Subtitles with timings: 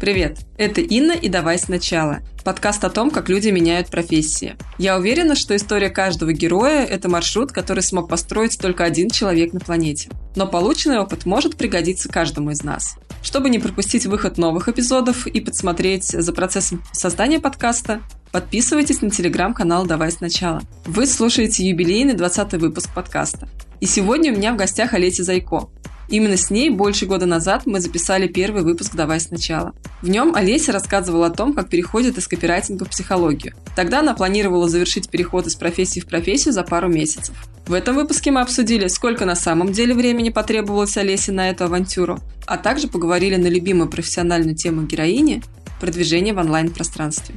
[0.00, 4.56] Привет, это Инна и «Давай сначала»– подкаст о том, как люди меняют профессии.
[4.78, 9.60] Я уверена, что история каждого героя– это маршрут, который смог построить только один человек на
[9.60, 10.08] планете.
[10.36, 12.96] Но полученный опыт может пригодиться каждому из нас.
[13.22, 18.00] Чтобы не пропустить выход новых эпизодов и подсмотреть за процессом создания подкаста,
[18.32, 20.62] подписывайтесь на телеграм-канал «Давай сначала».
[20.86, 23.50] Вы слушаете юбилейный 20 выпуск подкаста.
[23.80, 25.68] И сегодня у меня в гостях Олеся Зайко,
[26.10, 29.72] Именно с ней больше года назад мы записали первый выпуск «Давай сначала».
[30.02, 33.54] В нем Олеся рассказывала о том, как переходит из копирайтинга в психологию.
[33.76, 37.36] Тогда она планировала завершить переход из профессии в профессию за пару месяцев.
[37.68, 42.18] В этом выпуске мы обсудили, сколько на самом деле времени потребовалось Олесе на эту авантюру,
[42.44, 45.42] а также поговорили на любимую профессиональную тему героини–
[45.80, 47.36] продвижение в онлайн-пространстве.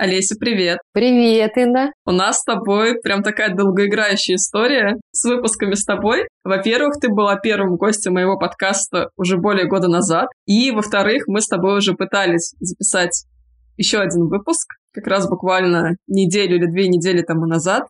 [0.00, 0.78] Олеся, привет.
[0.94, 1.92] Привет, Инна.
[2.06, 6.26] У нас с тобой прям такая долгоиграющая история с выпусками с тобой.
[6.42, 10.28] Во-первых, ты была первым гостем моего подкаста уже более года назад.
[10.46, 13.26] И, во-вторых, мы с тобой уже пытались записать
[13.76, 17.82] еще один выпуск, как раз буквально неделю или две недели тому назад.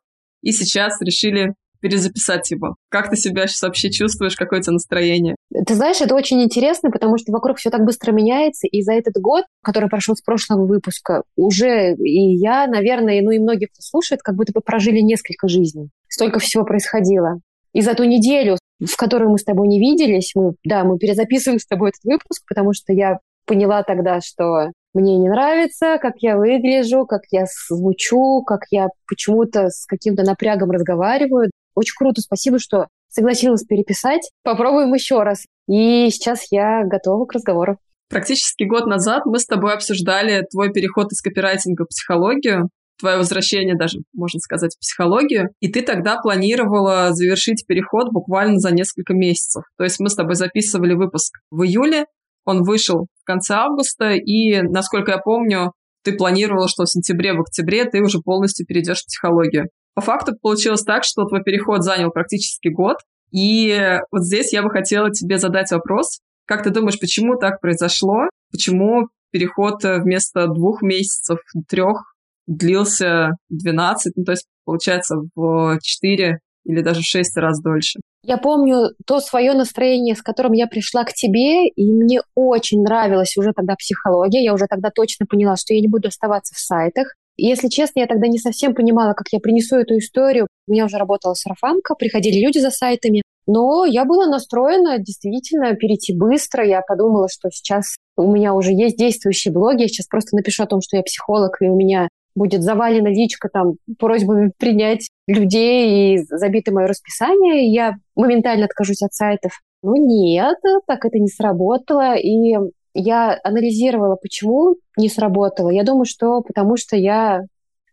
[0.43, 2.77] И сейчас решили перезаписать его.
[2.89, 5.37] Как ты себя сейчас вообще чувствуешь, какое у тебя настроение?
[5.67, 9.15] Ты знаешь, это очень интересно, потому что вокруг все так быстро меняется, и за этот
[9.21, 14.23] год, который прошел с прошлого выпуска, уже и я, наверное, ну и многие, кто слушает,
[14.23, 15.91] как будто бы прожили несколько жизней.
[16.09, 17.41] Столько всего происходило.
[17.73, 21.61] И за ту неделю, в которую мы с тобой не виделись, мы, да, мы перезаписываем
[21.61, 26.37] с тобой этот выпуск, потому что я поняла тогда, что мне не нравится, как я
[26.37, 31.51] выгляжу, как я звучу, как я почему-то с каким-то напрягом разговариваю.
[31.75, 34.31] Очень круто, спасибо, что согласилась переписать.
[34.43, 35.45] Попробуем еще раз.
[35.69, 37.79] И сейчас я готова к разговору.
[38.09, 43.77] Практически год назад мы с тобой обсуждали твой переход из копирайтинга в психологию, твое возвращение
[43.77, 45.51] даже, можно сказать, в психологию.
[45.61, 49.63] И ты тогда планировала завершить переход буквально за несколько месяцев.
[49.79, 52.07] То есть мы с тобой записывали выпуск в июле,
[52.45, 55.73] он вышел в конце августа, и, насколько я помню,
[56.03, 59.69] ты планировала, что в сентябре, в октябре ты уже полностью перейдешь в психологию.
[59.95, 62.99] По факту получилось так, что твой переход занял практически год.
[63.33, 66.21] И вот здесь я бы хотела тебе задать вопрос.
[66.47, 68.29] Как ты думаешь, почему так произошло?
[68.51, 72.15] Почему переход вместо двух месяцев, трех,
[72.47, 78.01] длился 12, ну, то есть, получается, в 4 или даже в 6 раз дольше?
[78.23, 83.37] Я помню то свое настроение, с которым я пришла к тебе, и мне очень нравилась
[83.37, 84.45] уже тогда психология.
[84.45, 87.15] Я уже тогда точно поняла, что я не буду оставаться в сайтах.
[87.43, 90.47] Если честно, я тогда не совсем понимала, как я принесу эту историю.
[90.69, 93.23] У меня уже работала сарафанка, приходили люди за сайтами.
[93.47, 96.67] Но я была настроена действительно перейти быстро.
[96.67, 99.81] Я подумала, что сейчас у меня уже есть действующий блог.
[99.81, 103.49] Я сейчас просто напишу о том, что я психолог, и у меня будет завалена личка
[103.49, 109.53] там просьбами принять людей и забито мое расписание, и я моментально откажусь от сайтов.
[109.83, 112.15] Ну нет, так это не сработало.
[112.17, 112.55] И
[112.95, 115.71] я анализировала, почему не сработало.
[115.71, 117.43] Я думаю, что потому что я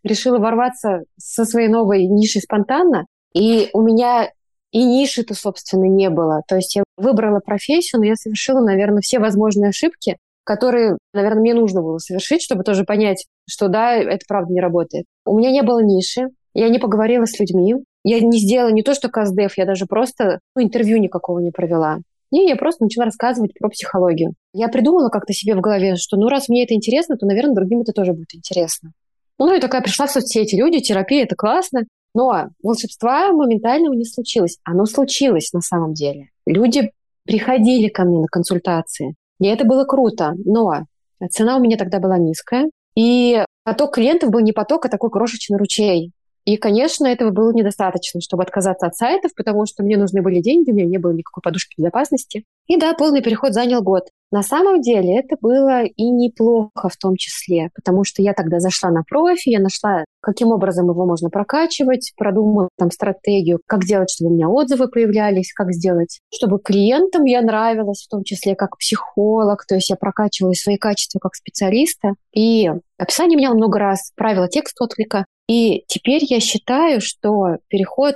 [0.03, 4.29] решила ворваться со своей новой нишей спонтанно, и у меня
[4.71, 6.41] и ниши-то, собственно, не было.
[6.47, 11.53] То есть я выбрала профессию, но я совершила, наверное, все возможные ошибки, которые, наверное, мне
[11.53, 15.05] нужно было совершить, чтобы тоже понять, что да, это правда не работает.
[15.25, 18.93] У меня не было ниши, я не поговорила с людьми, я не сделала не то,
[18.93, 21.99] что КСДФ, я даже просто ну, интервью никакого не провела.
[22.31, 24.33] И я просто начала рассказывать про психологию.
[24.53, 27.81] Я придумала как-то себе в голове, что ну раз мне это интересно, то, наверное, другим
[27.81, 28.91] это тоже будет интересно.
[29.39, 30.55] Ну и такая пришла в соцсети.
[30.55, 31.83] Люди, терапия, это классно.
[32.13, 34.57] Но волшебства моментального не случилось.
[34.63, 36.29] Оно случилось на самом деле.
[36.45, 36.91] Люди
[37.23, 39.15] приходили ко мне на консультации.
[39.39, 40.33] И это было круто.
[40.43, 40.85] Но
[41.29, 42.69] цена у меня тогда была низкая.
[42.95, 46.11] И поток клиентов был не поток, а такой крошечный ручей.
[46.47, 50.71] И, конечно, этого было недостаточно, чтобы отказаться от сайтов, потому что мне нужны были деньги,
[50.71, 52.45] у меня не было никакой подушки безопасности.
[52.67, 54.03] И да, полный переход занял год.
[54.31, 58.91] На самом деле это было и неплохо в том числе, потому что я тогда зашла
[58.91, 64.31] на профи, я нашла, каким образом его можно прокачивать, продумала там стратегию, как делать, чтобы
[64.31, 69.65] у меня отзывы появлялись, как сделать, чтобы клиентам я нравилась, в том числе как психолог,
[69.65, 72.13] то есть я прокачивала свои качества как специалиста.
[72.33, 75.25] И описание меняла много раз, правила текст отклика.
[75.47, 78.15] И теперь я считаю, что переход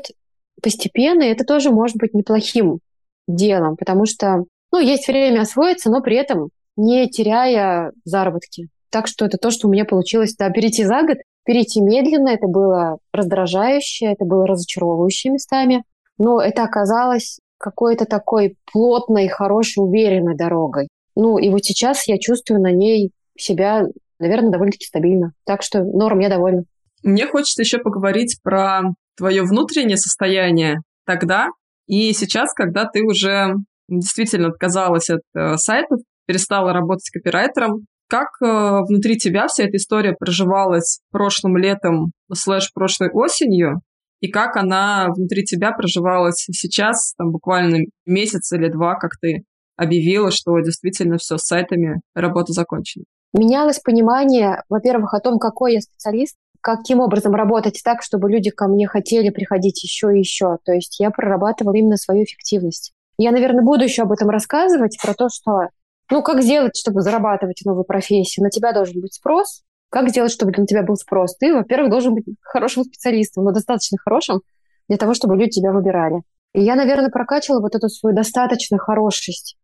[0.61, 2.79] постепенный, это тоже может быть неплохим
[3.27, 8.67] делом, потому что, ну, есть время освоиться, но при этом не теряя заработки.
[8.89, 12.47] Так что это то, что у меня получилось, да, перейти за год, перейти медленно, это
[12.47, 15.83] было раздражающе, это было разочаровывающе местами,
[16.17, 20.89] но это оказалось какой-то такой плотной, хорошей, уверенной дорогой.
[21.15, 23.85] Ну, и вот сейчас я чувствую на ней себя,
[24.19, 25.33] наверное, довольно-таки стабильно.
[25.45, 26.63] Так что норм, я довольна.
[27.03, 28.81] Мне хочется еще поговорить про
[29.17, 31.49] твое внутреннее состояние тогда
[31.87, 33.55] и сейчас, когда ты уже
[33.89, 37.85] действительно отказалась от э, сайтов, перестала работать копирайтером.
[38.07, 38.45] Как э,
[38.87, 43.81] внутри тебя вся эта история проживалась прошлым летом слэш прошлой осенью?
[44.21, 49.43] И как она внутри тебя проживалась сейчас, там буквально месяц или два, как ты
[49.75, 53.03] объявила, что действительно все с сайтами, работа закончена?
[53.33, 58.67] Менялось понимание, во-первых, о том, какой я специалист, каким образом работать так, чтобы люди ко
[58.67, 60.57] мне хотели приходить еще и еще.
[60.63, 62.93] То есть я прорабатывала именно свою эффективность.
[63.17, 65.67] Я, наверное, буду еще об этом рассказывать, про то, что,
[66.09, 68.43] ну, как сделать, чтобы зарабатывать новую профессию.
[68.43, 69.63] На тебя должен быть спрос.
[69.89, 71.35] Как сделать, чтобы на тебя был спрос?
[71.37, 74.41] Ты, во-первых, должен быть хорошим специалистом, но достаточно хорошим
[74.87, 76.21] для того, чтобы люди тебя выбирали.
[76.53, 79.57] И я, наверное, прокачивала вот эту свою достаточно хорошесть,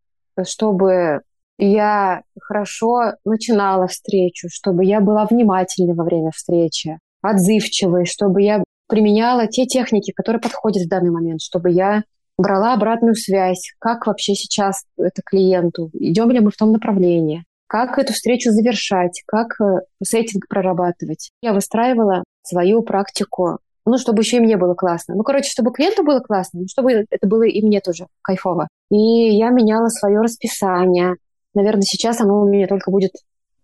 [0.44, 1.22] чтобы
[1.58, 9.46] я хорошо начинала встречу, чтобы я была внимательной во время встречи, отзывчивой, чтобы я применяла
[9.46, 12.02] те техники, которые подходят в данный момент, чтобы я
[12.38, 17.98] брала обратную связь, как вообще сейчас это клиенту, идем ли мы в том направлении, как
[17.98, 21.30] эту встречу завершать, как э, сеттинг прорабатывать.
[21.42, 25.14] Я выстраивала свою практику, ну, чтобы еще и мне было классно.
[25.14, 28.68] Ну, короче, чтобы клиенту было классно, чтобы это было и мне тоже кайфово.
[28.90, 31.16] И я меняла свое расписание,
[31.58, 33.10] Наверное, сейчас оно у меня только будет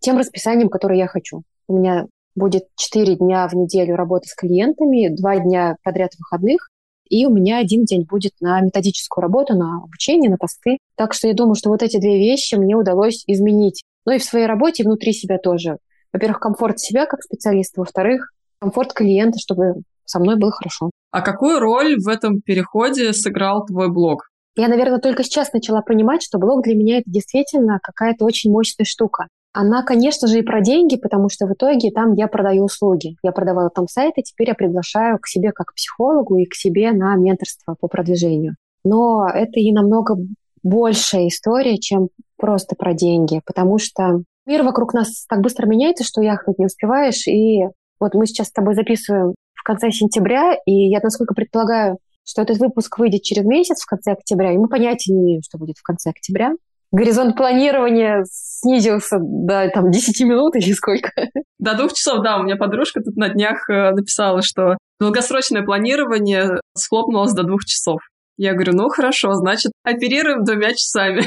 [0.00, 1.42] тем расписанием, которое я хочу.
[1.68, 6.70] У меня будет 4 дня в неделю работы с клиентами, 2 дня подряд выходных,
[7.08, 10.78] и у меня один день будет на методическую работу, на обучение, на посты.
[10.96, 13.84] Так что я думаю, что вот эти две вещи мне удалось изменить.
[14.06, 15.76] Ну и в своей работе, и внутри себя тоже.
[16.12, 20.90] Во-первых, комфорт себя как специалиста, во-вторых, комфорт клиента, чтобы со мной было хорошо.
[21.12, 24.30] А какую роль в этом переходе сыграл твой блог?
[24.56, 28.84] Я, наверное, только сейчас начала понимать, что блог для меня это действительно какая-то очень мощная
[28.84, 29.26] штука.
[29.52, 33.16] Она, конечно же, и про деньги, потому что в итоге там я продаю услуги.
[33.22, 37.14] Я продавала там сайты, теперь я приглашаю к себе как психологу и к себе на
[37.16, 38.56] менторство по продвижению.
[38.84, 40.16] Но это и намного
[40.62, 46.22] большая история, чем просто про деньги, потому что мир вокруг нас так быстро меняется, что
[46.22, 47.26] яхнуть не успеваешь.
[47.28, 47.64] И
[48.00, 52.58] вот мы сейчас с тобой записываем в конце сентября, и я, насколько предполагаю, что этот
[52.58, 55.82] выпуск выйдет через месяц в конце октября, и мы понятия не имеем, что будет в
[55.82, 56.52] конце октября.
[56.92, 61.10] Горизонт планирования снизился до там, 10 минут или сколько?
[61.58, 62.38] До двух часов, да.
[62.38, 68.00] У меня подружка тут на днях э, написала, что долгосрочное планирование схлопнулось до двух часов.
[68.36, 71.24] Я говорю, ну хорошо, значит, оперируем двумя часами.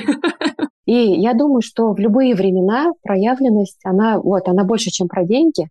[0.85, 5.67] И я думаю, что в любые времена проявленность, она, вот, она больше, чем про деньги.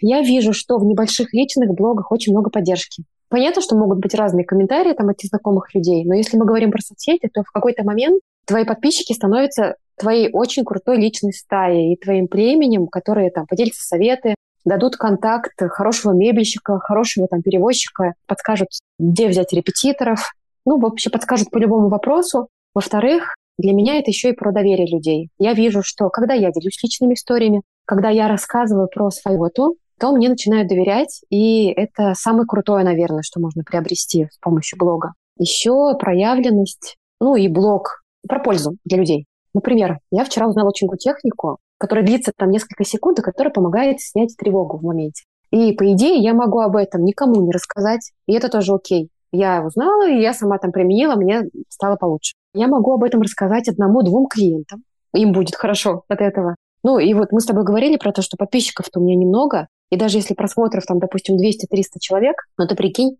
[0.00, 3.02] Я вижу, что в небольших личных блогах очень много поддержки.
[3.34, 6.80] Понятно, что могут быть разные комментарии там от незнакомых людей, но если мы говорим про
[6.80, 12.28] соцсети, то в какой-то момент твои подписчики становятся твоей очень крутой личной стаей и твоим
[12.28, 18.68] племенем, которые там поделятся советы, дадут контакт хорошего мебельщика, хорошего там перевозчика, подскажут,
[19.00, 20.32] где взять репетиторов,
[20.64, 22.46] ну, вообще подскажут по любому вопросу.
[22.72, 25.30] Во-вторых, для меня это еще и про доверие людей.
[25.40, 30.12] Я вижу, что когда я делюсь личными историями, когда я рассказываю про свою работу, то
[30.12, 35.14] мне начинают доверять, и это самое крутое, наверное, что можно приобрести с помощью блога.
[35.38, 39.24] Еще проявленность, ну и блог про пользу для людей.
[39.54, 44.36] Например, я вчера узнала очень технику, которая длится там несколько секунд, и которая помогает снять
[44.36, 45.24] тревогу в моменте.
[45.50, 49.08] И, по идее, я могу об этом никому не рассказать, и это тоже окей.
[49.32, 52.34] Я узнала, и я сама там применила, мне стало получше.
[52.52, 54.82] Я могу об этом рассказать одному-двум клиентам.
[55.14, 56.56] Им будет хорошо от этого.
[56.82, 59.96] Ну, и вот мы с тобой говорили про то, что подписчиков-то у меня немного, и
[59.96, 63.16] даже если просмотров там, допустим, 200-300 человек, ну ты прикинь,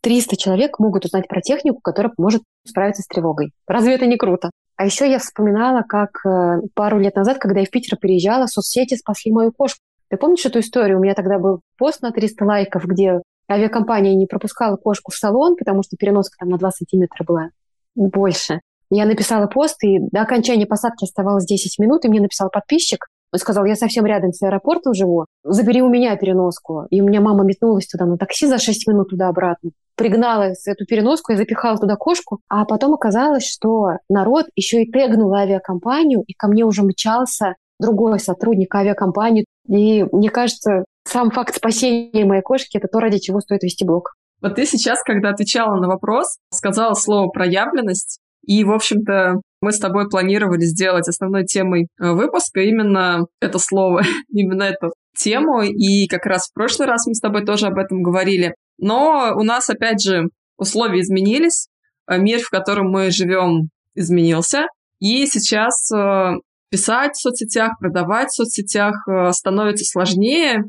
[0.00, 3.52] 300 человек могут узнать про технику, которая поможет справиться с тревогой.
[3.66, 4.50] Разве это не круто?
[4.76, 8.94] А еще я вспоминала, как э, пару лет назад, когда я в Питер приезжала, соцсети
[8.94, 9.80] спасли мою кошку.
[10.08, 10.98] Ты помнишь эту историю?
[10.98, 13.20] У меня тогда был пост на 300 лайков, где
[13.50, 17.48] авиакомпания не пропускала кошку в салон, потому что переноска там на 2 сантиметра была
[17.96, 18.60] больше.
[18.90, 23.38] Я написала пост, и до окончания посадки оставалось 10 минут, и мне написал подписчик, он
[23.38, 26.86] сказал, я совсем рядом с аэропортом живу, забери у меня переноску.
[26.90, 29.70] И у меня мама метнулась туда на такси за 6 минут туда-обратно.
[29.96, 32.40] Пригнала эту переноску, я запихала туда кошку.
[32.48, 38.18] А потом оказалось, что народ еще и тегнул авиакомпанию, и ко мне уже мчался другой
[38.18, 39.44] сотрудник авиакомпании.
[39.68, 44.14] И мне кажется, сам факт спасения моей кошки– это то, ради чего стоит вести блог.
[44.40, 49.78] Вот ты сейчас, когда отвечала на вопрос, сказала слово «проявленность», и, в общем-то, мы с
[49.78, 54.02] тобой планировали сделать основной темой э, выпуска именно это слово,
[54.32, 55.62] именно эту тему.
[55.62, 58.54] И как раз в прошлый раз мы с тобой тоже об этом говорили.
[58.78, 61.68] Но у нас, опять же, условия изменились.
[62.08, 64.66] Э, мир, в котором мы живем, изменился.
[65.00, 66.34] И сейчас э,
[66.70, 68.94] писать в соцсетях, продавать в соцсетях
[69.32, 70.64] становится сложнее.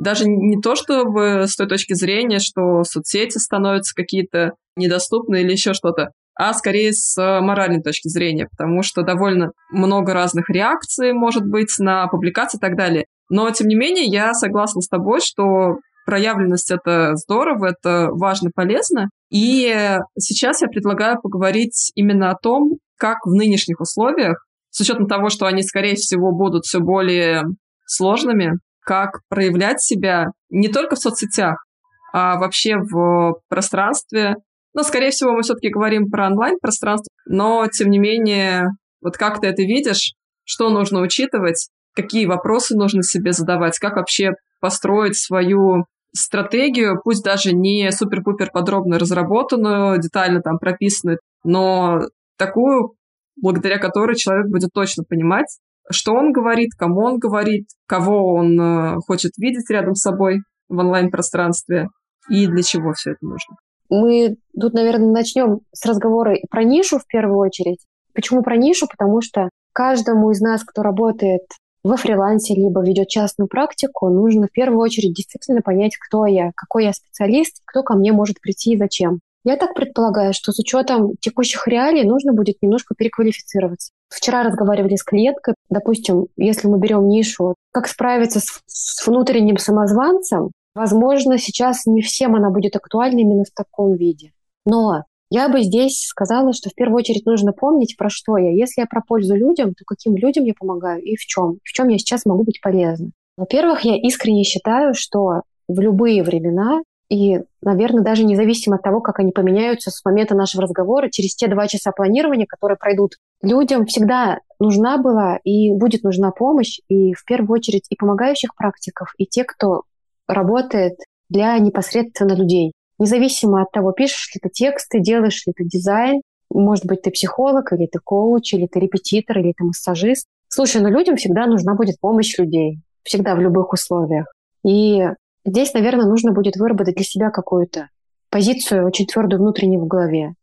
[0.00, 5.74] Даже не то, чтобы с той точки зрения, что соцсети становятся какие-то недоступны или еще
[5.74, 6.10] что-то,
[6.44, 12.08] а скорее с моральной точки зрения, потому что довольно много разных реакций может быть на
[12.08, 13.04] публикации и так далее.
[13.30, 19.08] Но, тем не менее, я согласна с тобой, что проявленность— это здорово, это важно, полезно.
[19.30, 25.28] И сейчас я предлагаю поговорить именно о том, как в нынешних условиях, с учетом того,
[25.28, 27.44] что они, скорее всего, будут все более
[27.86, 31.64] сложными, как проявлять себя не только в соцсетях,
[32.12, 34.34] а вообще в пространстве.
[34.74, 38.68] Но, скорее всего, мы все-таки говорим про онлайн-пространство, но, тем не менее,
[39.00, 40.14] вот как ты это видишь,
[40.44, 47.54] что нужно учитывать, какие вопросы нужно себе задавать, как вообще построить свою стратегию, пусть даже
[47.54, 52.00] не супер-пупер подробно разработанную, детально там прописанную, но
[52.36, 52.94] такую,
[53.40, 55.46] благодаря которой человек будет точно понимать,
[55.90, 60.78] что он говорит, кому он говорит, кого он э, хочет видеть рядом с собой в
[60.78, 61.88] онлайн-пространстве
[62.30, 63.56] и для чего все это нужно.
[63.94, 67.80] Мы тут, наверное, начнем с разговора про нишу в первую очередь.
[68.14, 68.86] Почему про нишу?
[68.88, 71.42] Потому что каждому из нас, кто работает
[71.84, 76.86] во фрилансе, либо ведет частную практику, нужно в первую очередь действительно понять, кто я, какой
[76.86, 79.20] я специалист, кто ко мне может прийти и зачем.
[79.44, 83.92] Я так предполагаю, что с учетом текущих реалий нужно будет немножко переквалифицироваться.
[84.08, 90.50] Вчера разговаривали с клиенткой, допустим, если мы берем нишу, как справиться с, с внутренним самозванцем,
[90.74, 94.32] возможно, сейчас не всем она будет актуальна именно в таком виде.
[94.64, 98.50] Но я бы здесь сказала, что в первую очередь нужно помнить, про что я.
[98.50, 101.58] Если я про пользу людям, то каким людям я помогаю и в чем?
[101.64, 103.10] В чем я сейчас могу быть полезна?
[103.36, 109.18] Во-первых, я искренне считаю, что в любые времена и, наверное, даже независимо от того, как
[109.18, 114.38] они поменяются с момента нашего разговора, через те два часа планирования, которые пройдут, людям всегда
[114.58, 119.44] нужна была и будет нужна помощь, и в первую очередь и помогающих практиков, и те,
[119.44, 119.82] кто
[120.26, 120.94] работает
[121.28, 122.72] для непосредственно людей.
[122.98, 127.72] Независимо от того, пишешь ли ты тексты, делаешь ли ты дизайн, может быть, ты психолог,
[127.72, 130.26] или ты коуч, или ты репетитор, или ты массажист.
[130.48, 132.78] Слушай, но людям всегда нужна будет помощь людей.
[133.02, 134.26] Всегда в любых условиях.
[134.64, 135.02] И
[135.44, 137.88] Здесь, наверное, нужно будет выработать для себя какую-то
[138.30, 140.34] позицию очень твердую внутреннюю в голове,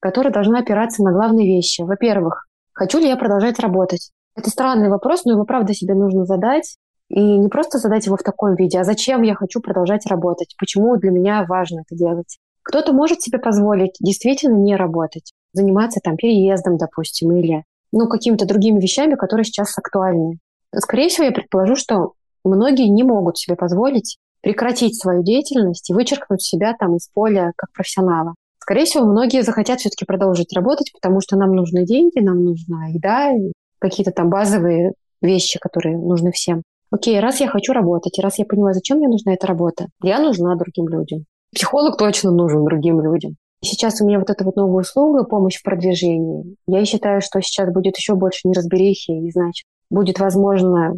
[0.00, 1.82] которая должна опираться на главные вещи.
[1.82, 4.12] Во-первых, хочу ли я продолжать работать?
[4.34, 6.76] Это странный вопрос, но его правда себе нужно задать.
[7.08, 10.54] И не просто задать его в таком виде, а зачем я хочу продолжать работать?
[10.58, 12.38] Почему для меня важно это делать?
[12.62, 18.80] Кто-то может себе позволить действительно не работать, заниматься там переездом, допустим, или ну, какими-то другими
[18.80, 20.38] вещами, которые сейчас актуальны.
[20.74, 26.42] Скорее всего, я предположу, что многие не могут себе позволить прекратить свою деятельность и вычеркнуть
[26.42, 28.34] себя там из поля как профессионала.
[28.58, 33.32] Скорее всего, многие захотят все-таки продолжить работать, потому что нам нужны деньги, нам нужна еда,
[33.78, 36.62] какие-то там базовые вещи, которые нужны всем.
[36.90, 40.20] Окей, раз я хочу работать, и раз я понимаю, зачем мне нужна эта работа, я
[40.20, 41.24] нужна другим людям.
[41.54, 43.36] Психолог точно нужен другим людям.
[43.62, 46.56] Сейчас у меня вот эта вот новая услуга, помощь в продвижении.
[46.66, 50.94] Я считаю, что сейчас будет еще больше неразберихи, и значит, будет, возможно,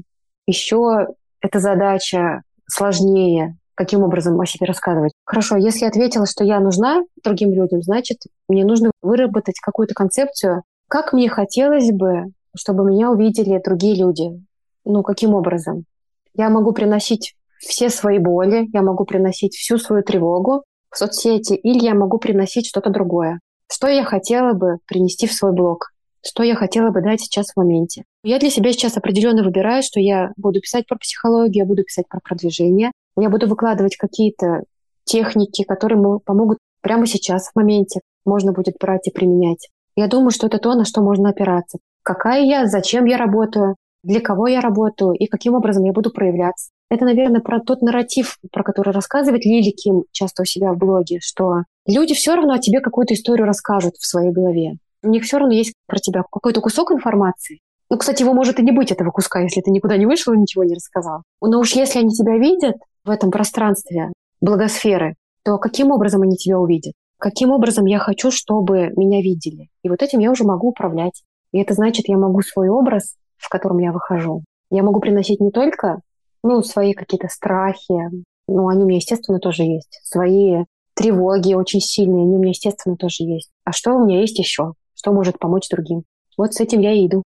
[0.46, 1.06] еще
[1.40, 5.12] эта задача сложнее, каким образом о себе рассказывать.
[5.24, 8.18] Хорошо, если я ответила, что я нужна другим людям, значит,
[8.48, 12.24] мне нужно выработать какую-то концепцию, как мне хотелось бы,
[12.56, 14.42] чтобы меня увидели другие люди.
[14.88, 15.84] Ну, каким образом?
[16.32, 21.84] Я могу приносить все свои боли, я могу приносить всю свою тревогу в соцсети, или
[21.84, 23.40] я могу приносить что-то другое.
[23.70, 25.92] Что я хотела бы принести в свой блог?
[26.26, 28.02] что я хотела бы дать сейчас в моменте.
[28.24, 32.08] Я для себя сейчас определенно выбираю, что я буду писать про психологию, я буду писать
[32.08, 34.64] про продвижение, я буду выкладывать какие-то
[35.04, 38.00] техники, которые помогут прямо сейчас, в моменте.
[38.26, 39.68] Можно будет брать и применять.
[39.94, 41.78] Я думаю, что это то, на что можно опираться.
[42.02, 43.76] Какая я, зачем я работаю,
[44.08, 46.70] для кого я работаю и каким образом я буду проявляться.
[46.90, 51.18] Это, наверное, про тот нарратив, про который рассказывает Лили Ким часто у себя в блоге,
[51.20, 54.78] что люди все равно о тебе какую-то историю расскажут в своей голове.
[55.02, 57.60] У них все равно есть про тебя какой-то кусок информации.
[57.90, 60.38] Ну, кстати, его может и не быть, этого куска, если ты никуда не вышел и
[60.38, 61.22] ничего не рассказал.
[61.42, 64.10] Но уж если они тебя видят в этом пространстве
[64.40, 66.94] благосферы, то каким образом они тебя увидят?
[67.18, 69.68] Каким образом я хочу, чтобы меня видели?
[69.82, 71.22] И вот этим я уже могу управлять.
[71.52, 75.50] И это значит, я могу свой образ, в котором я выхожу, я могу приносить не
[75.50, 76.00] только
[76.42, 80.64] ну, свои какие-то страхи, ну, они у меня, естественно, тоже есть, свои
[80.94, 83.50] тревоги очень сильные, они у меня, естественно, тоже есть.
[83.64, 84.72] А что у меня есть еще?
[84.98, 86.02] что может помочь другим.
[86.36, 87.22] Вот с этим я и иду.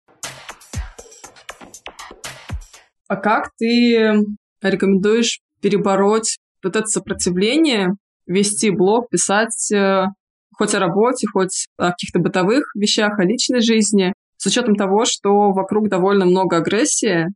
[3.09, 4.25] А как ты
[4.63, 7.95] рекомендуешь перебороть вот это сопротивление,
[8.27, 10.07] вести блог, писать э,
[10.57, 14.13] хоть о работе, хоть о каких-то бытовых вещах, о личной жизни,
[14.47, 17.27] с учетом того, что вокруг довольно много агрессии,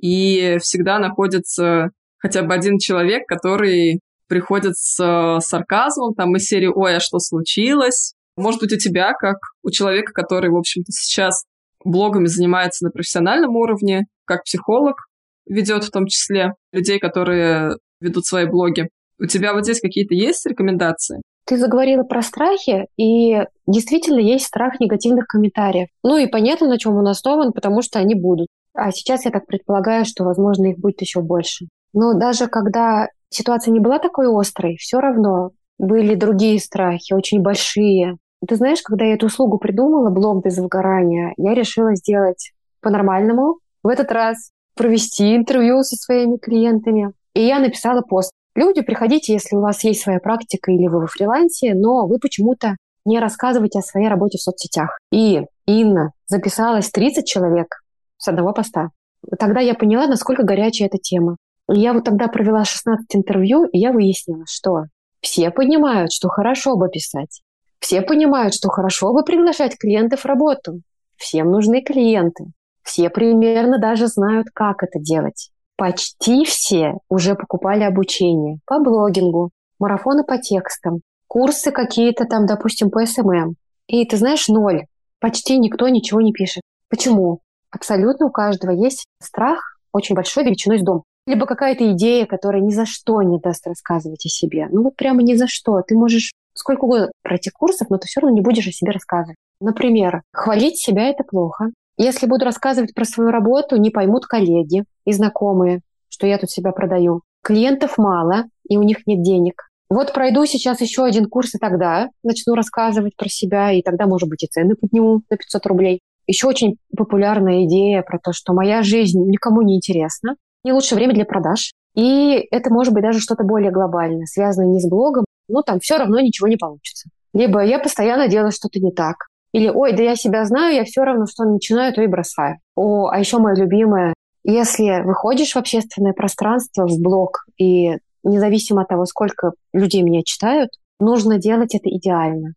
[0.00, 6.96] и всегда находится хотя бы один человек, который приходит с сарказмом, там из серии «Ой,
[6.96, 11.44] а что случилось?», Может быть, у тебя, как у человека, который, в общем-то, сейчас
[11.84, 14.96] блогами занимается на профессиональном уровне, как психолог
[15.44, 18.88] ведет в том числе людей, которые ведут свои блоги.
[19.18, 21.20] У тебя вот здесь какие-то есть рекомендации?
[21.48, 25.88] Ты заговорила про страхи, и действительно есть страх негативных комментариев.
[26.04, 28.48] Ну и понятно, на чем он основан, потому что они будут.
[28.74, 31.68] А сейчас я так предполагаю, что, возможно, их будет еще больше.
[31.94, 38.18] Но даже когда ситуация не была такой острой, все равно были другие страхи, очень большие.
[38.46, 42.52] Ты знаешь, когда я эту услугу придумала, блог без выгорания, я решила сделать
[42.82, 43.56] по-нормальному.
[43.82, 47.12] В этот раз провести интервью со своими клиентами.
[47.32, 48.32] И я написала пост.
[48.54, 52.76] Люди, приходите, если у вас есть своя практика или вы во фрилансе, но вы почему-то
[53.04, 54.98] не рассказываете о своей работе в соцсетях.
[55.10, 57.82] И Инна записалась 30 человек
[58.16, 58.90] с одного поста.
[59.38, 61.36] Тогда я поняла, насколько горячая эта тема.
[61.70, 64.84] Я вот тогда провела 16 интервью, и я выяснила, что
[65.20, 67.42] все понимают, что хорошо бы писать.
[67.78, 70.80] Все понимают, что хорошо бы приглашать клиентов в работу.
[71.16, 72.46] Всем нужны клиенты.
[72.82, 75.50] Все примерно даже знают, как это делать.
[75.78, 83.06] Почти все уже покупали обучение по блогингу, марафоны по текстам, курсы какие-то там, допустим, по
[83.06, 83.54] SMM.
[83.86, 84.86] И ты знаешь, ноль.
[85.20, 86.62] Почти никто ничего не пишет.
[86.90, 87.40] Почему?
[87.70, 92.70] Абсолютно у каждого есть страх очень большой величиной с дом либо какая-то идея, которая ни
[92.70, 94.66] за что не даст рассказывать о себе.
[94.70, 95.82] Ну вот прямо ни за что.
[95.86, 99.36] Ты можешь сколько угодно пройти курсов, но ты все равно не будешь о себе рассказывать.
[99.60, 101.66] Например, хвалить себя– это плохо.
[102.00, 106.70] Если буду рассказывать про свою работу, не поймут коллеги и знакомые, что я тут себя
[106.70, 107.22] продаю.
[107.42, 109.68] Клиентов мало, и у них нет денег.
[109.90, 114.28] Вот пройду сейчас еще один курс, и тогда начну рассказывать про себя, и тогда, может
[114.28, 116.00] быть, и цены подниму на 500 рублей.
[116.28, 121.14] Еще очень популярная идея про то, что моя жизнь никому не интересна, не лучшее время
[121.14, 121.72] для продаж.
[121.96, 125.96] И это может быть даже что-то более глобальное, связанное не с блогом, но там все
[125.96, 127.08] равно ничего не получится.
[127.32, 129.27] Либо я постоянно делаю что-то не так.
[129.52, 132.56] Или, ой, да я себя знаю, я все равно что начинаю, то и бросаю.
[132.74, 138.88] О, а еще мое любимое, если выходишь в общественное пространство, в блог, и независимо от
[138.88, 140.70] того, сколько людей меня читают,
[141.00, 142.52] нужно делать это идеально.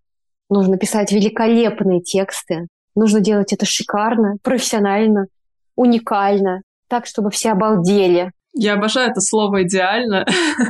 [0.50, 5.28] Нужно писать великолепные тексты, нужно делать это шикарно, профессионально,
[5.76, 8.32] уникально, так, чтобы все обалдели.
[8.54, 10.26] Я обожаю это слово «идеально».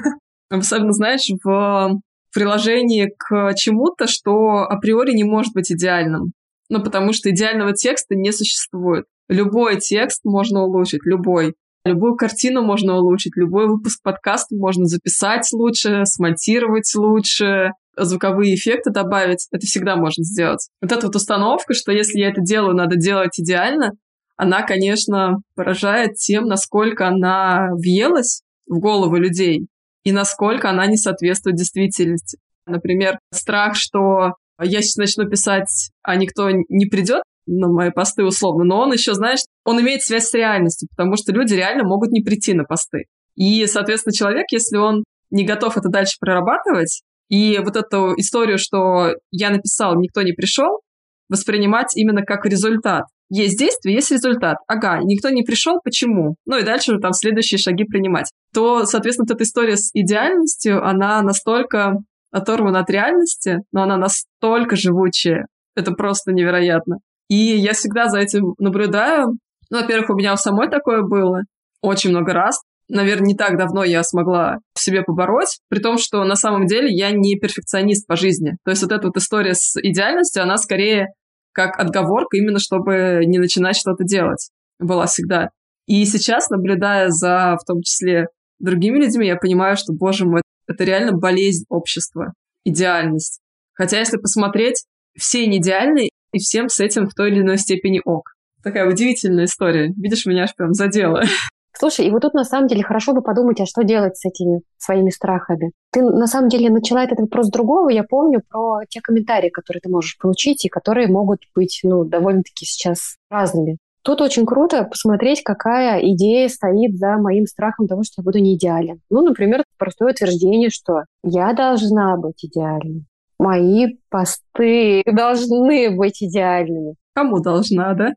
[0.49, 1.99] Особенно, знаешь, в
[2.33, 6.33] приложении к чему-то, что априори не может быть идеальным.
[6.69, 9.05] Ну, потому что идеального текста не существует.
[9.27, 11.55] Любой текст можно улучшить, любой.
[11.83, 19.47] Любую картину можно улучшить, любой выпуск подкаста можно записать лучше, смонтировать лучше, звуковые эффекты добавить.
[19.51, 20.67] Это всегда можно сделать.
[20.81, 23.91] Вот эта вот установка, что если я это делаю, надо делать идеально,
[24.37, 29.67] она, конечно, поражает тем, насколько она въелась в голову людей
[30.03, 32.37] и насколько она не соответствует действительности.
[32.65, 38.63] Например, страх, что я сейчас начну писать, а никто не придет на мои посты условно,
[38.63, 42.21] но он еще, знаешь, он имеет связь с реальностью, потому что люди реально могут не
[42.21, 43.05] прийти на посты.
[43.35, 49.15] И, соответственно, человек, если он не готов это дальше прорабатывать, и вот эту историю, что
[49.31, 50.81] я написал, никто не пришел,
[51.29, 54.57] воспринимать именно как результат есть действие, есть результат.
[54.67, 56.35] Ага, никто не пришел, почему?
[56.45, 58.29] Ну и дальше там следующие шаги принимать.
[58.53, 61.95] То, соответственно, вот эта история с идеальностью, она настолько
[62.31, 65.47] оторвана от реальности, но она настолько живучая.
[65.75, 66.97] Это просто невероятно.
[67.29, 69.37] И я всегда за этим наблюдаю.
[69.69, 71.43] Ну, во-первых, у меня у самой такое было
[71.81, 72.59] очень много раз.
[72.89, 76.93] Наверное, не так давно я смогла в себе побороть, при том, что на самом деле
[76.93, 78.57] я не перфекционист по жизни.
[78.65, 81.07] То есть вот эта вот история с идеальностью, она скорее
[81.51, 84.49] как отговорка именно, чтобы не начинать что-то делать.
[84.79, 85.49] Была всегда.
[85.87, 88.27] И сейчас, наблюдая за, в том числе,
[88.59, 92.33] другими людьми, я понимаю, что, боже мой, это реально болезнь общества,
[92.63, 93.39] идеальность.
[93.73, 94.85] Хотя, если посмотреть,
[95.17, 98.33] все не идеальны, и всем с этим в той или иной степени ок.
[98.63, 99.91] Такая удивительная история.
[99.97, 101.23] Видишь, меня аж прям задело.
[101.73, 104.61] Слушай, и вот тут на самом деле хорошо бы подумать, а что делать с этими
[104.77, 105.71] своими страхами.
[105.91, 107.89] Ты на самом деле начала этот вопрос с другого.
[107.89, 112.65] Я помню про те комментарии, которые ты можешь получить, и которые могут быть, ну, довольно-таки
[112.65, 113.77] сейчас разными.
[114.03, 118.55] Тут очень круто посмотреть, какая идея стоит за моим страхом того, что я буду не
[118.55, 118.99] идеален.
[119.11, 123.05] Ну, например, простое утверждение, что я должна быть идеальной.
[123.37, 126.95] Мои посты должны быть идеальными.
[127.13, 128.13] Кому должна, да?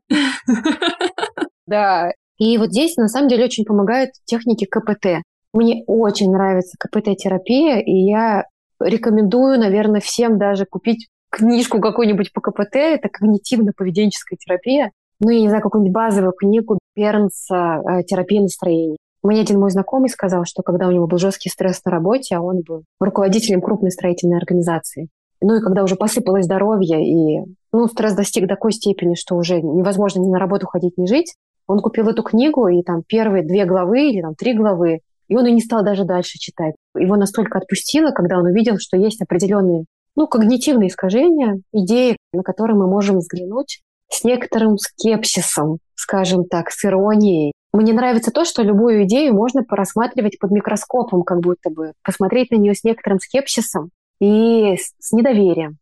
[1.67, 5.23] Да, и вот здесь на самом деле очень помогают техники КПТ.
[5.53, 8.45] Мне очень нравится КПТ-терапия, и я
[8.79, 12.75] рекомендую, наверное, всем даже купить книжку какую-нибудь по КПТ.
[12.75, 14.91] Это когнитивно-поведенческая терапия.
[15.21, 18.97] Ну, я не знаю, какую-нибудь базовую книгу Бернса э, «Терапия настроения».
[19.23, 22.41] Мне один мой знакомый сказал, что когда у него был жесткий стресс на работе, а
[22.41, 25.07] он был руководителем крупной строительной организации,
[25.41, 30.19] Ну и когда уже посыпалось здоровье, и ну, стресс достиг такой степени, что уже невозможно
[30.19, 31.33] ни на работу ходить, ни жить,
[31.67, 35.45] он купил эту книгу, и там первые две главы или там три главы, и он
[35.47, 36.75] и не стал даже дальше читать.
[36.95, 42.77] Его настолько отпустило, когда он увидел, что есть определенные ну, когнитивные искажения, идеи, на которые
[42.77, 47.53] мы можем взглянуть с некоторым скепсисом, скажем так, с иронией.
[47.73, 52.55] Мне нравится то, что любую идею можно порассматривать под микроскопом, как будто бы, посмотреть на
[52.55, 53.89] нее с некоторым скепсисом
[54.21, 55.77] и с недоверием.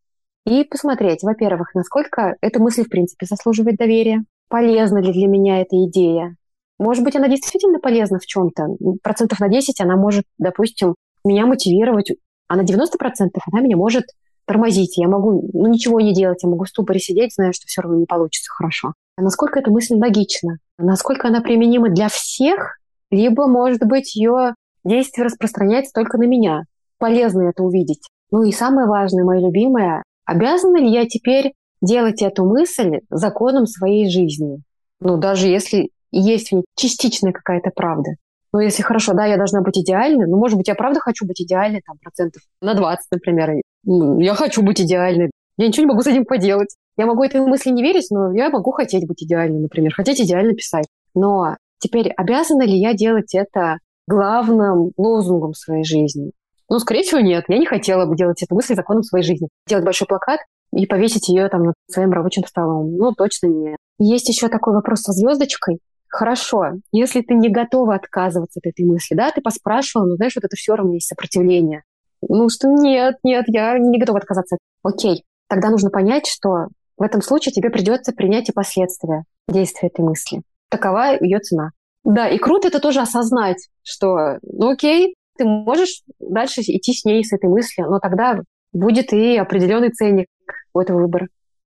[0.46, 5.76] И посмотреть, во-первых, насколько эта мысль, в принципе, заслуживает доверия, полезна ли для меня эта
[5.86, 6.36] идея.
[6.78, 8.68] Может быть, она действительно полезна в чем-то.
[9.02, 10.94] Процентов на 10 она может, допустим,
[11.26, 12.12] меня мотивировать,
[12.48, 14.04] а на 90% она меня может
[14.46, 14.96] тормозить.
[14.98, 17.98] Я могу ну, ничего не делать, я могу в ступоре сидеть, зная, что все равно
[17.98, 18.94] не получится хорошо.
[19.18, 20.58] А насколько эта мысль логична?
[20.78, 22.78] Насколько она применима для всех?
[23.10, 26.66] Либо, может быть, ее действие распространяется только на меня.
[27.00, 28.08] Полезно это увидеть.
[28.30, 34.10] Ну и самое важное, мое любимое, обязана ли я теперь делать эту мысль законом своей
[34.10, 34.62] жизни?
[35.00, 38.12] Ну, даже если есть в ней частичная какая-то правда.
[38.54, 41.41] Ну, если хорошо, да, я должна быть идеальной, ну, может быть, я правда хочу быть
[41.41, 43.62] идеальной, там, процентов на 20, например.
[43.84, 45.32] Ну, я хочу быть идеальной.
[45.58, 46.76] Я ничего не могу с этим поделать.
[46.98, 50.54] Я могу этой мысли не верить, но я могу хотеть быть идеальной, например, хотеть идеально
[50.54, 50.86] писать.
[51.15, 56.32] Но теперь обязана ли я делать это главным лозунгом своей жизни?
[56.69, 57.46] Ну, скорее всего, нет.
[57.48, 59.48] Я не хотела бы делать эту мысль законом своей жизни.
[59.67, 60.39] Делать большой плакат
[60.75, 62.95] и повесить ее там над своим рабочим столом.
[62.95, 63.77] Ну, точно нет.
[63.99, 65.79] Есть еще такой вопрос со звездочкой.
[66.07, 70.43] Хорошо, если ты не готова отказываться от этой мысли, да, ты поспрашивала, но знаешь, вот
[70.43, 71.83] это все равно есть сопротивление.
[72.21, 74.57] Ну, что нет, нет, я не готова отказаться.
[74.83, 80.05] Окей, тогда нужно понять, что в этом случае тебе придется принять и последствия действия этой
[80.05, 80.41] мысли.
[80.69, 81.71] Такова ее цена.
[82.03, 87.23] Да, и круто это тоже осознать, что, ну окей, ты можешь дальше идти с ней,
[87.23, 88.39] с этой мыслью, но тогда
[88.71, 90.27] будет и определенный ценник
[90.73, 91.27] у этого выбора.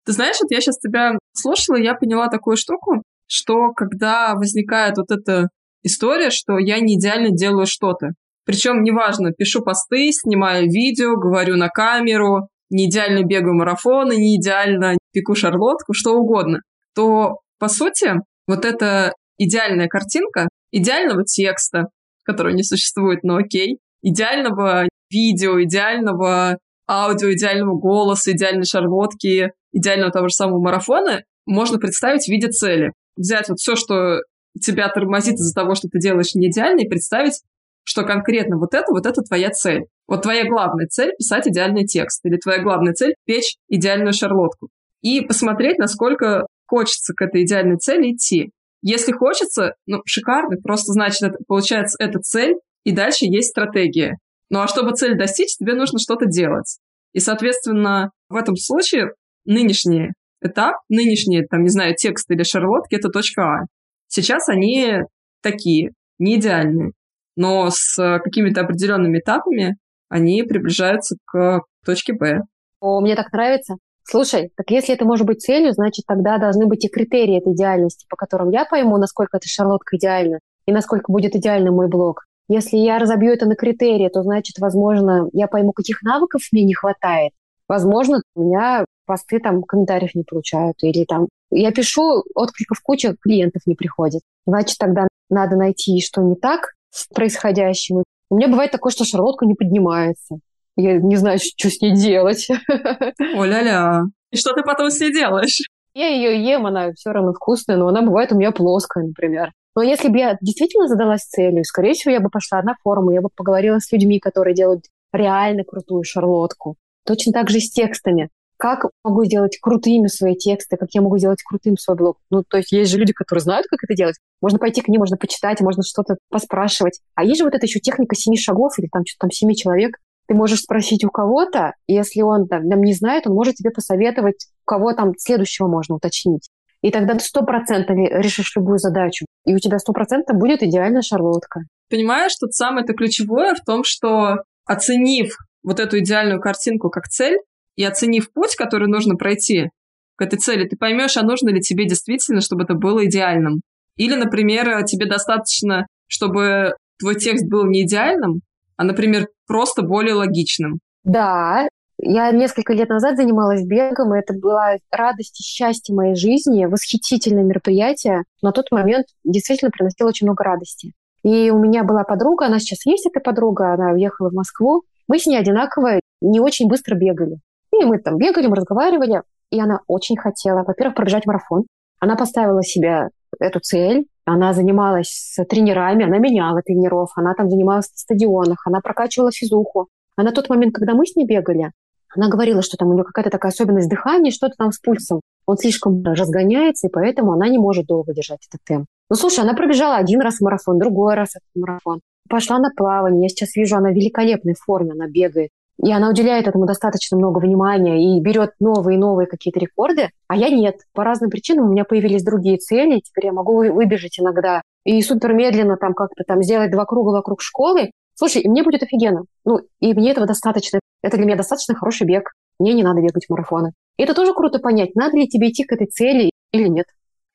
[0.05, 5.11] Ты знаешь, вот я сейчас тебя слушала, я поняла такую штуку, что когда возникает вот
[5.11, 5.49] эта
[5.83, 8.09] история, что я не идеально делаю что-то,
[8.45, 14.97] причем неважно, пишу посты, снимаю видео, говорю на камеру, не идеально бегаю марафоны, не идеально
[15.11, 16.59] пеку шарлотку, что угодно,
[16.95, 18.13] то, по сути,
[18.47, 21.85] вот эта идеальная картинка идеального текста,
[22.23, 26.57] которого не существует, но окей, идеального видео, идеального
[26.89, 32.91] аудио, идеального голоса, идеальной шарлотки, идеального того же самого марафона можно представить в виде цели
[33.15, 34.21] взять вот все, что
[34.61, 37.41] тебя тормозит из-за того, что ты делаешь не идеально, и представить,
[37.83, 39.85] что конкретно вот это, вот это твоя цель.
[40.07, 44.69] Вот твоя главная цель— писать идеальный текст, или твоя главная цель— печь идеальную шарлотку.
[45.01, 48.51] И посмотреть, насколько хочется к этой идеальной цели идти.
[48.81, 54.17] Если хочется, ну, шикарно, просто значит, это, получается, это цель, и дальше есть стратегия.
[54.51, 56.77] Ну а чтобы цель достичь, тебе нужно что-то делать.
[57.13, 59.13] И, соответственно, в этом случае
[59.45, 60.11] нынешние
[60.41, 63.65] этап, нынешние, там, не знаю, тексты или шарлотки, это точка А.
[64.07, 65.03] Сейчас они
[65.41, 66.91] такие, не идеальные,
[67.37, 69.77] но с какими-то определенными этапами
[70.09, 72.41] они приближаются к точке Б.
[72.81, 73.75] О, мне так нравится.
[74.03, 78.05] Слушай, так если это может быть целью, значит, тогда должны быть и критерии этой идеальности,
[78.09, 82.25] по которым я пойму, насколько эта шарлотка идеальна и насколько будет идеальным мой блог.
[82.53, 86.73] Если я разобью это на критерии, то значит, возможно, я пойму, каких навыков мне не
[86.73, 87.31] хватает.
[87.69, 93.61] Возможно, у меня посты там комментариев не получают, или там я пишу, откликов куча, клиентов
[93.65, 94.23] не приходит.
[94.45, 98.03] Значит, тогда надо найти, что не так с происходящим.
[98.29, 100.39] У меня бывает такое, что шарлотка не поднимается.
[100.75, 102.49] Я не знаю, что с ней делать.
[103.33, 104.01] О-ля-ля.
[104.31, 105.61] И что ты потом с ней делаешь?
[105.93, 109.53] Я ее ем, она все равно вкусная, но она бывает у меня плоская, например.
[109.75, 113.21] Но если бы я действительно задалась целью, скорее всего, я бы пошла на форум, я
[113.21, 116.75] бы поговорила с людьми, которые делают реально крутую шарлотку.
[117.05, 118.29] Точно так же с текстами
[118.61, 122.19] как могу сделать крутыми свои тексты, как я могу сделать крутым свой блог.
[122.29, 124.17] Ну, то есть есть же люди, которые знают, как это делать.
[124.39, 126.99] Можно пойти к ним, можно почитать, можно что-то поспрашивать.
[127.15, 129.97] А есть же вот эта еще техника семи шагов или там что-то там семи человек.
[130.27, 133.71] Ты можешь спросить у кого-то, и если он там, там не знает, он может тебе
[133.71, 136.47] посоветовать, у кого там следующего можно уточнить.
[136.81, 139.25] И тогда ты сто процентов решишь любую задачу.
[139.45, 141.61] И у тебя сто процентов будет идеальная шарлотка.
[141.89, 147.37] Понимаешь, тут самое-то ключевое в том, что оценив вот эту идеальную картинку как цель,
[147.75, 149.69] и оценив путь, который нужно пройти
[150.15, 153.61] к этой цели, ты поймешь, а нужно ли тебе действительно, чтобы это было идеальным.
[153.97, 158.41] Или, например, тебе достаточно, чтобы твой текст был не идеальным,
[158.77, 160.79] а, например, просто более логичным.
[161.03, 161.67] Да,
[162.03, 167.43] я несколько лет назад занималась бегом, и это была радость и счастье моей жизни, восхитительное
[167.43, 168.23] мероприятие.
[168.41, 170.93] На тот момент действительно приносило очень много радости.
[171.23, 174.81] И у меня была подруга, она сейчас есть эта подруга, она уехала в Москву.
[175.07, 177.37] Мы с ней одинаково не очень быстро бегали.
[177.71, 181.65] И мы там бегали, мы разговаривали, и она очень хотела, во-первых, пробежать марафон.
[181.99, 183.09] Она поставила себе
[183.39, 188.81] эту цель, она занималась с тренерами, она меняла тренеров, она там занималась на стадионах, она
[188.81, 189.87] прокачивала физуху.
[190.15, 191.71] А на тот момент, когда мы с ней бегали,
[192.15, 195.21] она говорила, что там у нее какая-то такая особенность дыхания, что-то там с пульсом.
[195.45, 198.85] Он слишком разгоняется, и поэтому она не может долго держать этот темп.
[199.09, 201.99] Ну, слушай, она пробежала один раз марафон, другой раз этот марафон.
[202.29, 203.23] Пошла на плавание.
[203.23, 205.49] Я сейчас вижу, она в великолепной форме, она бегает.
[205.83, 210.35] И она уделяет этому достаточно много внимания и берет новые и новые какие-то рекорды, а
[210.35, 210.75] я нет.
[210.93, 215.33] По разным причинам у меня появились другие цели, теперь я могу выбежать иногда и супер
[215.33, 217.91] медленно там как-то там сделать два круга вокруг школы.
[218.15, 219.25] Слушай, и мне будет офигенно.
[219.45, 220.79] Ну, и мне этого достаточно.
[221.01, 222.31] Это для меня достаточно хороший бег.
[222.59, 223.71] Мне не надо бегать марафоны.
[223.97, 226.85] И это тоже круто понять, надо ли тебе идти к этой цели или нет.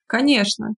[0.07, 0.75] Конечно.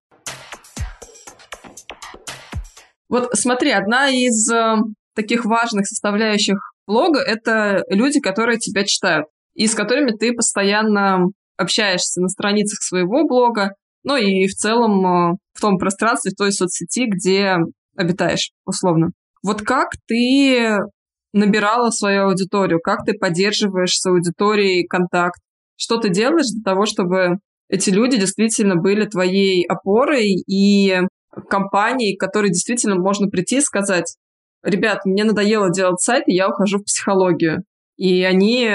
[3.09, 4.77] Вот смотри, одна из э,
[5.15, 12.21] таких важных составляющих блога— это люди, которые тебя читают, и с которыми ты постоянно общаешься
[12.21, 13.75] на страницах своего блога,
[14.05, 17.57] ну и в целом э, в том пространстве, в той соцсети, где
[17.97, 19.11] обитаешь, условно.
[19.43, 20.79] Вот как ты
[21.33, 25.41] набирала свою аудиторию, как ты поддерживаешь с аудиторией контакт,
[25.77, 27.39] что ты делаешь для того, чтобы
[27.69, 31.01] эти люди действительно были твоей опорой и
[31.49, 34.17] компанией, к которой действительно можно прийти и сказать,
[34.63, 37.63] ребят, мне надоело делать сайт, и я ухожу в психологию.
[37.97, 38.71] И они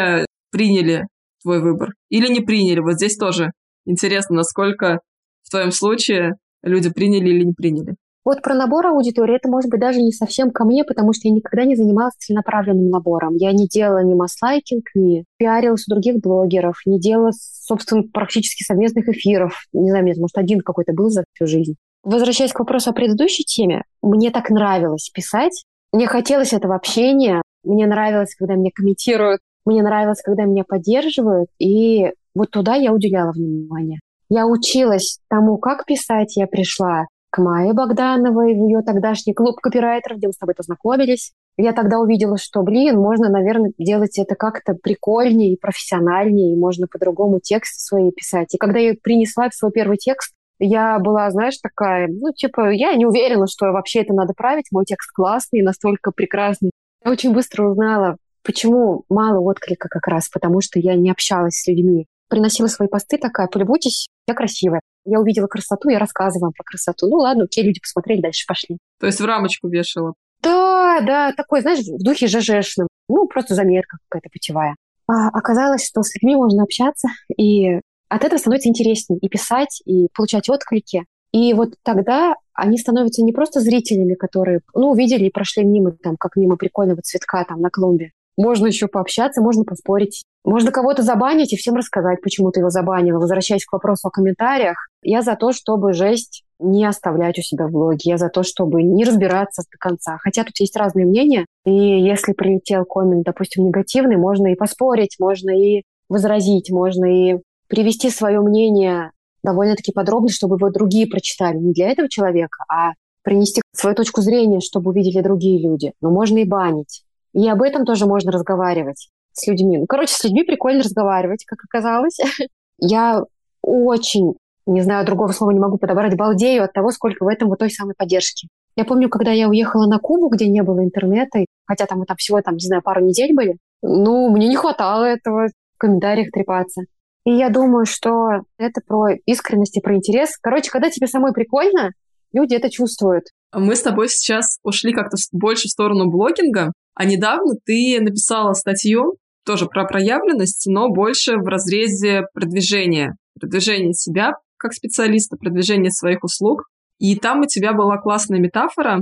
[0.52, 1.08] приняли
[1.42, 1.90] твой выбор.
[2.10, 2.80] Или не приняли.
[2.80, 3.52] Вот здесь тоже
[3.86, 5.00] интересно, насколько
[5.44, 7.96] в твоем случае люди приняли или не приняли.
[8.26, 11.34] Вот про набор аудитории, это может быть даже не совсем ко мне, потому что я
[11.34, 13.36] никогда не занималась целенаправленным набором.
[13.36, 19.10] Я не делала ни масс-лайкинг, ни пиарилась у других блогеров, не делала, собственно, практически совместных
[19.10, 19.66] эфиров.
[19.74, 21.76] Не знаю, может, один какой-то был за всю жизнь.
[22.04, 27.88] Возвращаясь к вопросу о предыдущей теме, мне так нравилось писать, мне хотелось этого общения, мне
[27.88, 34.00] нравилось, когда меня комментируют, мне нравилось, когда меня поддерживают, и вот туда я уделяла внимание.
[34.30, 40.20] Я училась тому, как писать, я пришла к Майе Богдановой в ее тогдашний клуб копирайтеров,
[40.20, 41.32] где мы с тобой познакомились.
[41.58, 46.86] Я тогда увидела, что, блин, можно, наверное, делать это как-то прикольнее и профессиональнее, и можно
[46.86, 48.54] по-другому тексты свои писать.
[48.54, 53.08] И когда я принесла свой первый текст, я была, знаешь, такая, ну, типа, я не
[53.08, 56.70] уверена, что вообще это надо править, мой текст классный, настолько прекрасный.
[57.04, 61.68] Я очень быстро узнала, почему мало отклика как раз, потому что я не общалась с
[61.68, 62.06] людьми.
[62.30, 64.82] Приносила свои посты такая, полюбуйтесь, я красивая.
[65.06, 67.08] Я увидела красоту, я рассказывала про красоту.
[67.08, 68.78] Ну ладно, окей, люди посмотрели, дальше пошли.
[69.00, 70.14] То есть в рамочку вешала?
[70.42, 72.88] Да, да, такой, знаешь, в духе ЖЖшным.
[73.08, 74.76] Ну, просто заметка какая-то путевая.
[75.08, 80.08] А оказалось, что с людьми можно общаться, и от этого становится интереснее и писать, и
[80.14, 81.06] получать отклики.
[81.32, 86.16] И вот тогда они становятся не просто зрителями, которые, ну, увидели и прошли мимо, там,
[86.18, 88.12] как мимо прикольного цветка там на клумбе.
[88.38, 90.24] Можно еще пообщаться, можно поспорить.
[90.44, 93.20] Можно кого-то забанить и всем рассказать, почему ты его забанила.
[93.20, 97.72] Возвращаясь к вопросу о комментариях, я за то, чтобы жесть не оставлять у себя в
[97.72, 98.00] блоге.
[98.04, 100.18] Я за то, чтобы не разбираться до конца.
[100.22, 101.46] Хотя тут есть разные мнения.
[101.66, 108.10] И если прилетел коммент, допустим, негативный, можно и поспорить, можно и возразить, можно и привести
[108.10, 109.12] свое мнение
[109.44, 111.58] довольно-таки подробно, чтобы его другие прочитали.
[111.58, 112.92] Не для этого человека, а
[113.24, 115.94] принести свою точку зрения, чтобы увидели другие люди.
[116.02, 117.04] Но можно и банить.
[117.34, 119.78] И об этом тоже можно разговаривать с людьми.
[119.78, 122.18] Ну, короче, с людьми прикольно разговаривать, как оказалось.
[122.80, 123.24] Я
[123.62, 127.60] очень, не знаю, другого слова не могу подобрать, балдею от того, сколько в этом вот
[127.60, 128.48] той самой поддержки.
[128.76, 132.42] Я помню, когда я уехала на Кубу, где не было интернета, хотя там, там всего,
[132.42, 136.82] там, не знаю, пару недель были, ну, мне не хватало этого в комментариях трепаться.
[137.26, 140.38] И я думаю, что это про искренность и про интерес.
[140.42, 141.92] Короче, когда тебе самой прикольно,
[142.34, 143.26] люди это чувствуют.
[143.54, 149.18] Мы с тобой сейчас ушли как-то больше в сторону блогинга, а недавно ты написала статью
[149.46, 153.16] тоже про проявленность, но больше в разрезе продвижения.
[153.40, 156.70] Продвижения себя как специалиста, продвижения своих услуг.
[156.98, 159.02] И там у тебя была классная метафора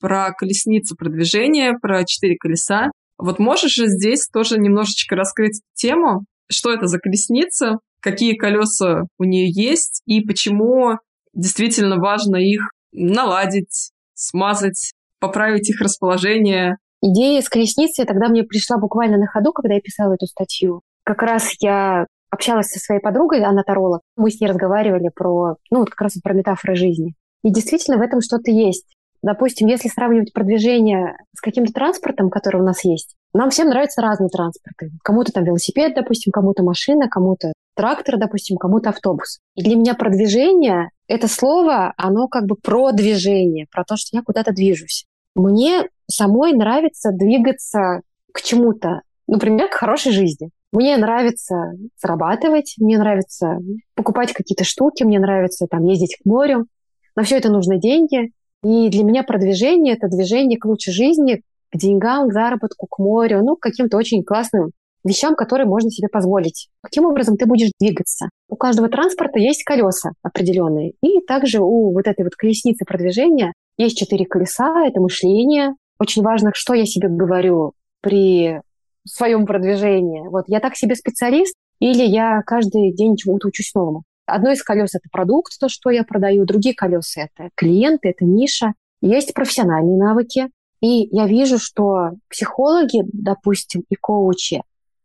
[0.00, 2.90] про колесницу продвижения, про четыре колеса.
[3.18, 9.24] Вот можешь же здесь тоже немножечко раскрыть тему, что это за колесница, какие колеса у
[9.24, 10.98] нее есть и почему
[11.32, 16.76] действительно важно их наладить, смазать, поправить их расположение.
[17.08, 20.80] Идея с колесницей тогда мне пришла буквально на ходу, когда я писала эту статью.
[21.04, 24.00] Как раз я общалась со своей подругой, она таролог.
[24.16, 27.14] Мы с ней разговаривали про, ну, вот как раз про метафоры жизни.
[27.44, 28.86] И действительно в этом что-то есть.
[29.22, 34.28] Допустим, если сравнивать продвижение с каким-то транспортом, который у нас есть, нам всем нравятся разные
[34.28, 34.90] транспорты.
[35.04, 39.38] Кому-то там велосипед, допустим, кому-то машина, кому-то трактор, допустим, кому-то автобус.
[39.54, 44.24] И для меня продвижение— это слово, оно как бы про движение, про то, что я
[44.24, 45.06] куда-то движусь.
[45.36, 48.00] Мне самой нравится двигаться
[48.32, 50.50] к чему-то, например, к хорошей жизни.
[50.72, 53.58] Мне нравится зарабатывать, мне нравится
[53.94, 56.66] покупать какие-то штуки, мне нравится там ездить к морю.
[57.14, 58.32] На все это нужны деньги.
[58.62, 61.42] И для меня продвижение– это движение к лучшей жизни,
[61.72, 64.70] к деньгам, к заработку, к морю, ну, к каким-то очень классным
[65.04, 66.68] вещам, которые можно себе позволить.
[66.82, 68.28] Каким образом ты будешь двигаться?
[68.48, 70.94] У каждого транспорта есть колеса определенные.
[71.00, 74.86] И также у вот этой вот колесницы продвижения есть четыре колеса.
[74.86, 75.74] Это мышление.
[75.98, 78.60] Очень важно, что я себе говорю при
[79.06, 80.28] своем продвижении.
[80.28, 84.04] Вот я так себе специалист, или я каждый день чему-то учусь новому.
[84.26, 86.44] Одно из колес– это продукт, то, что я продаю.
[86.44, 88.74] Другие колеса– это клиенты, это ниша.
[89.00, 90.48] Есть профессиональные навыки.
[90.80, 94.62] И я вижу, что психологи, допустим, и коучи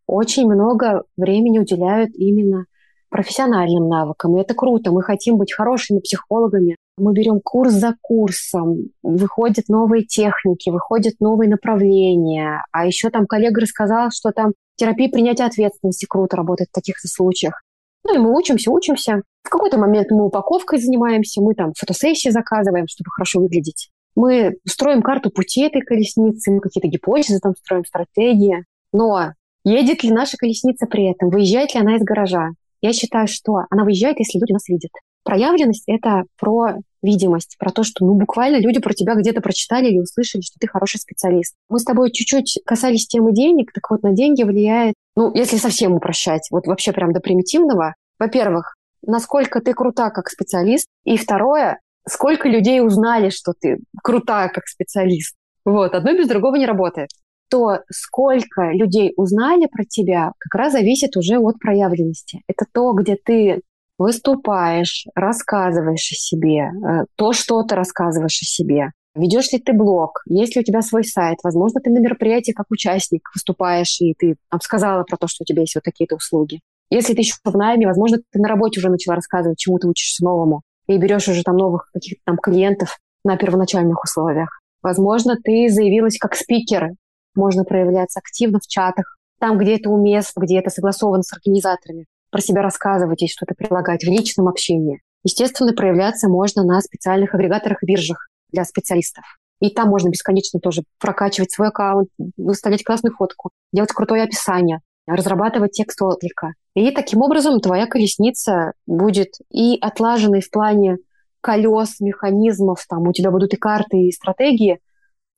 [0.07, 2.65] очень много времени уделяют именно
[3.09, 4.35] профессиональным навыкам.
[4.35, 4.91] И это круто.
[4.91, 6.75] Мы хотим быть хорошими психологами.
[6.97, 12.63] Мы берем курс за курсом, выходят новые техники, выходят новые направления.
[12.71, 17.63] А еще там коллега рассказал, что там терапия принятия ответственности круто работает в таких случаях.
[18.03, 19.21] Ну и мы учимся, учимся.
[19.43, 23.89] В какой-то момент мы упаковкой занимаемся, мы там фотосессии заказываем, чтобы хорошо выглядеть.
[24.15, 28.65] Мы строим карту пути этой колесницы, мы какие-то гипотезы там строим, стратегии.
[28.91, 31.29] Но едет ли наша колесница при этом?
[31.29, 32.49] Выезжает ли она из гаража?
[32.81, 34.91] Я считаю, что она выезжает, если люди нас видят.
[35.23, 39.99] Проявленность— это про видимость, про то, что ну, буквально люди про тебя где-то прочитали или
[39.99, 41.55] услышали, что ты хороший специалист.
[41.69, 45.93] Мы с тобой чуть-чуть касались темы денег, так вот на деньги влияет, ну, если совсем
[45.93, 47.95] упрощать, вот вообще прям до примитивного.
[48.19, 54.67] Во-первых, насколько ты крута как специалист, и второе, сколько людей узнали, что ты крута как
[54.67, 55.35] специалист.
[55.65, 57.09] Вот, одно без другого не работает.
[57.49, 62.41] То, сколько людей узнали про тебя, как раз зависит уже от проявленности.
[62.47, 63.61] Это то, где ты
[64.01, 68.91] выступаешь, рассказываешь о себе, э, то, что ты рассказываешь о себе.
[69.13, 70.21] Ведешь ли ты блог?
[70.25, 71.39] Есть ли у тебя свой сайт?
[71.43, 75.61] Возможно, ты на мероприятии как участник выступаешь, и ты сказала про то, что у тебя
[75.61, 76.61] есть вот такие-то услуги.
[76.89, 80.23] Если ты еще в найме, возможно, ты на работе уже начала рассказывать, чему ты учишься
[80.23, 84.61] новому, и берешь уже там новых каких-то там клиентов на первоначальных условиях.
[84.81, 86.91] Возможно, ты заявилась как спикер,
[87.35, 92.41] можно проявляться активно в чатах, там, где это уместно, где это согласовано с организаторами, про
[92.41, 95.01] себя рассказывать и что-то прилагать в личном общении.
[95.23, 99.23] Естественно, проявляться можно на специальных агрегаторах биржах для специалистов.
[99.59, 105.73] И там можно бесконечно тоже прокачивать свой аккаунт, выставлять классную фотку, делать крутое описание, разрабатывать
[105.73, 106.53] текст отклика.
[106.73, 110.97] И таким образом твоя колесница будет и отлаженной в плане
[111.41, 114.79] колес, механизмов, там у тебя будут и карты, и стратегии,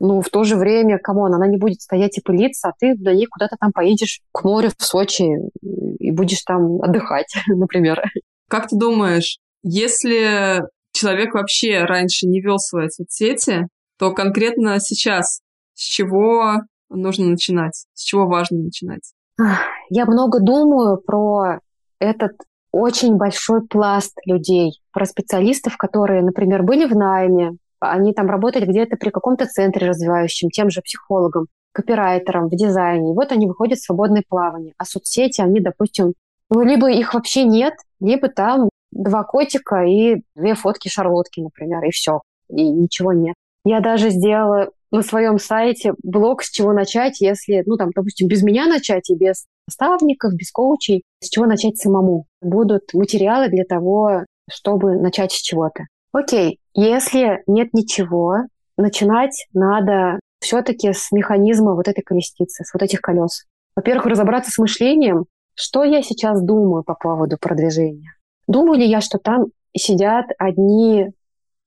[0.04, 2.94] но в то же время, come on, она не будет стоять и пылиться, а ты
[2.98, 5.24] до ней куда-то там поедешь к морю в Сочи
[5.62, 8.04] и будешь там отдыхать, например.
[8.50, 15.40] Как ты думаешь, если человек вообще раньше не вел свои соцсети, то конкретно сейчас
[15.74, 16.56] с чего
[16.90, 17.86] нужно начинать?
[17.94, 19.14] С чего важно начинать?
[19.90, 21.60] Я много думаю про
[22.00, 22.34] этот
[22.74, 27.54] очень большой пласт людей, про специалистов, которые, например, были в найме,
[27.92, 33.12] они там работали где-то при каком-то центре развивающем, тем же психологом, копирайтером в дизайне.
[33.12, 34.74] И вот они выходят в свободное плавание.
[34.78, 36.14] А соцсети, они, допустим,
[36.50, 41.92] ну, либо их вообще нет, либо там два котика и две фотки шарлотки, например, и
[41.92, 42.22] все.
[42.50, 43.36] И ничего нет.
[43.66, 48.44] Я даже сделала на своем сайте блог, с чего начать, если, ну, там, допустим, без
[48.44, 52.26] меня начать и без наставников, без коучей, с чего начать самому.
[52.42, 55.86] Будут материалы для того, чтобы начать с чего-то.
[56.14, 58.38] Окей, если нет ничего,
[58.78, 63.46] начинать надо все-таки с механизма вот этой колесницы, с вот этих колес.
[63.76, 68.14] Во-первых, разобраться с мышлением, что я сейчас думаю по поводу продвижения.
[68.48, 69.46] Думаю ли я, что там
[69.76, 71.08] сидят одни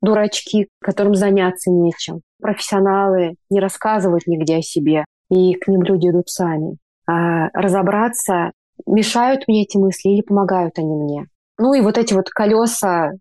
[0.00, 2.20] дурачки, которым заняться нечем.
[2.40, 6.76] Профессионалы не рассказывают нигде о себе, и к ним люди идут сами.
[7.08, 8.52] А разобраться,
[8.86, 11.26] мешают мне эти мысли или помогают они мне.
[11.58, 13.12] Ну и вот эти вот колеса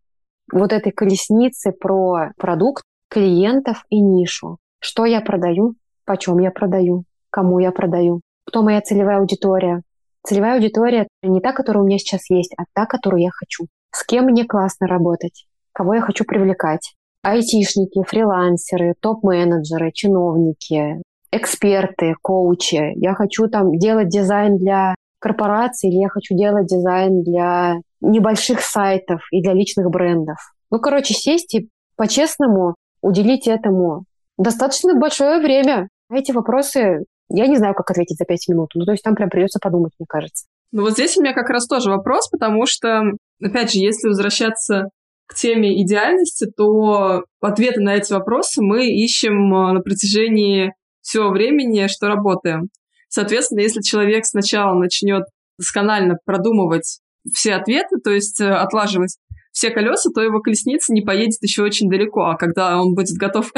[0.52, 4.58] вот этой колесницы про продукт, клиентов и нишу.
[4.80, 9.82] Что я продаю, почем я продаю, кому я продаю, кто моя целевая аудитория.
[10.24, 13.66] Целевая аудитория не та, которая у меня сейчас есть, а та, которую я хочу.
[13.92, 16.96] С кем мне классно работать, кого я хочу привлекать.
[17.22, 21.02] Айтишники, фрилансеры, топ-менеджеры, чиновники,
[21.32, 22.94] эксперты, коучи.
[22.96, 27.78] Я хочу там делать дизайн для корпораций или я хочу делать дизайн для
[28.10, 30.38] небольших сайтов и для личных брендов.
[30.72, 34.06] Ну, короче, сесть и по-честному уделить этому
[34.38, 35.90] достаточно большое время.
[36.12, 38.72] Эти вопросы я не знаю, как ответить за пять минут.
[38.76, 40.46] Ну, то есть там прям придется подумать, мне кажется.
[40.72, 43.02] Ну, вот здесь у меня как раз тоже вопрос, потому что,
[43.42, 44.90] опять же, если возвращаться
[45.28, 51.88] к теме идеальности, то ответы на эти вопросы мы ищем э, на протяжении всего времени,
[51.88, 52.70] что работаем.
[53.10, 55.24] Соответственно, если человек сначала начнет
[55.58, 57.00] досконально продумывать
[57.34, 59.18] все ответы, то есть э, отлаживать
[59.52, 62.26] все колеса, то его колесница не поедет еще очень далеко.
[62.26, 63.52] А когда он будет готов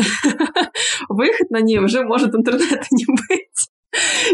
[1.09, 3.69] выехать на ней, уже может интернета не быть.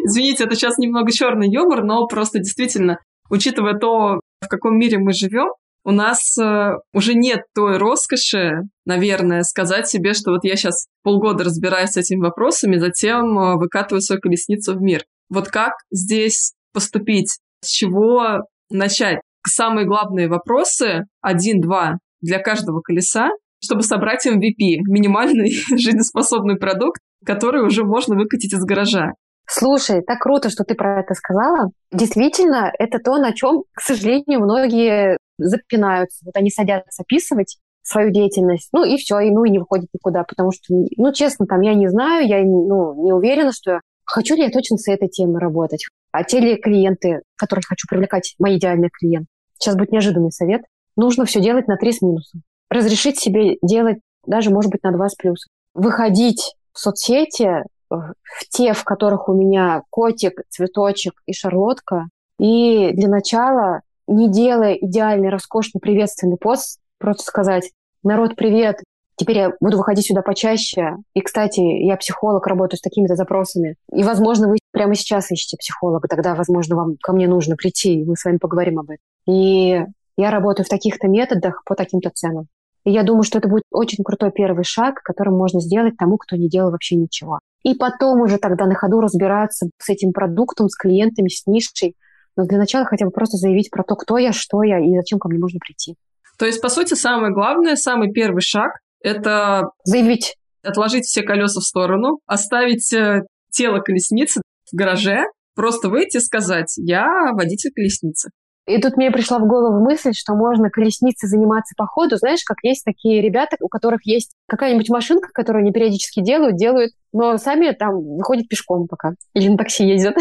[0.03, 5.13] Извините, это сейчас немного черный юмор, но просто действительно, учитывая то, в каком мире мы
[5.13, 5.53] живем,
[5.85, 11.43] у нас э, уже нет той роскоши, наверное, сказать себе, что вот я сейчас полгода
[11.43, 15.03] разбираюсь с этими вопросами, затем э, выкатываю свою колесницу в мир.
[15.29, 17.39] Вот как здесь поступить?
[17.61, 19.19] С чего начать?
[19.45, 23.29] Самые главные вопросы, один-два, для каждого колеса,
[23.61, 29.11] чтобы собрать MVP, минимальный жизнеспособный продукт, который уже можно выкатить из гаража.
[29.45, 31.69] Слушай, так круто, что ты про это сказала.
[31.91, 36.25] Действительно, это то, на чем, к сожалению, многие запинаются.
[36.25, 40.23] Вот они садятся описывать свою деятельность, ну и все, и ну и не выходит никуда,
[40.23, 43.81] потому что, ну честно, там я не знаю, я ну, не уверена, что
[44.13, 45.87] хочу ли я точно с этой темой работать.
[46.11, 49.27] А те ли клиенты, которых хочу привлекать, мои идеальные клиенты.
[49.57, 50.61] Сейчас будет неожиданный совет.
[50.95, 52.43] Нужно все делать на три с минусом.
[52.69, 53.97] Разрешить себе делать
[54.27, 55.49] даже, может быть, на два с плюсом.
[55.73, 58.13] Выходить в соцсети, в
[58.49, 62.05] те, в которых у меня котик, цветочек и шарлотка.
[62.37, 67.71] И для начала не делая идеальный, роскошный, приветственный пост, просто сказать
[68.03, 68.77] «Народ, привет!
[69.15, 70.95] Теперь я буду выходить сюда почаще.
[71.13, 73.75] И, кстати, я психолог, работаю с такими-то запросами.
[73.91, 76.07] И, возможно, вы прямо сейчас ищете психолога.
[76.07, 79.03] Тогда, возможно, вам ко мне нужно прийти, и мы с вами поговорим об этом.
[79.27, 79.85] И
[80.17, 82.47] я работаю в таких-то методах по таким-то ценам.
[82.85, 86.35] И я думаю, что это будет очень крутой первый шаг, который можно сделать тому, кто
[86.35, 87.39] не делал вообще ничего.
[87.63, 91.95] И потом уже тогда на ходу разбираться с этим продуктом, с клиентами, с нишей,
[92.35, 95.19] но для начала хотя бы просто заявить про то, кто я, что я и зачем
[95.19, 95.95] ко мне можно прийти.
[96.37, 99.69] То есть, по сути, самое главное, самый первый шаг– это…
[99.83, 100.35] Заявить.
[100.63, 104.41] Отложить все колеса в сторону, оставить э, тело колесницы
[104.71, 105.25] в гараже,
[105.55, 108.29] просто выйти и сказать «я водитель колесницы».
[108.65, 112.15] И тут мне пришла в голову мысль, что можно колесницей заниматься по ходу.
[112.15, 116.93] Знаешь, как есть такие ребята, у которых есть какая-нибудь машинка, которую они периодически делают, делают,
[117.11, 119.15] но сами там выходят пешком пока.
[119.33, 120.15] Или на такси ездят.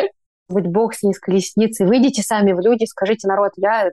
[0.48, 1.86] Будь бог с ней, с колесницей.
[1.86, 3.90] Выйдите сами в люди, скажите, народ, я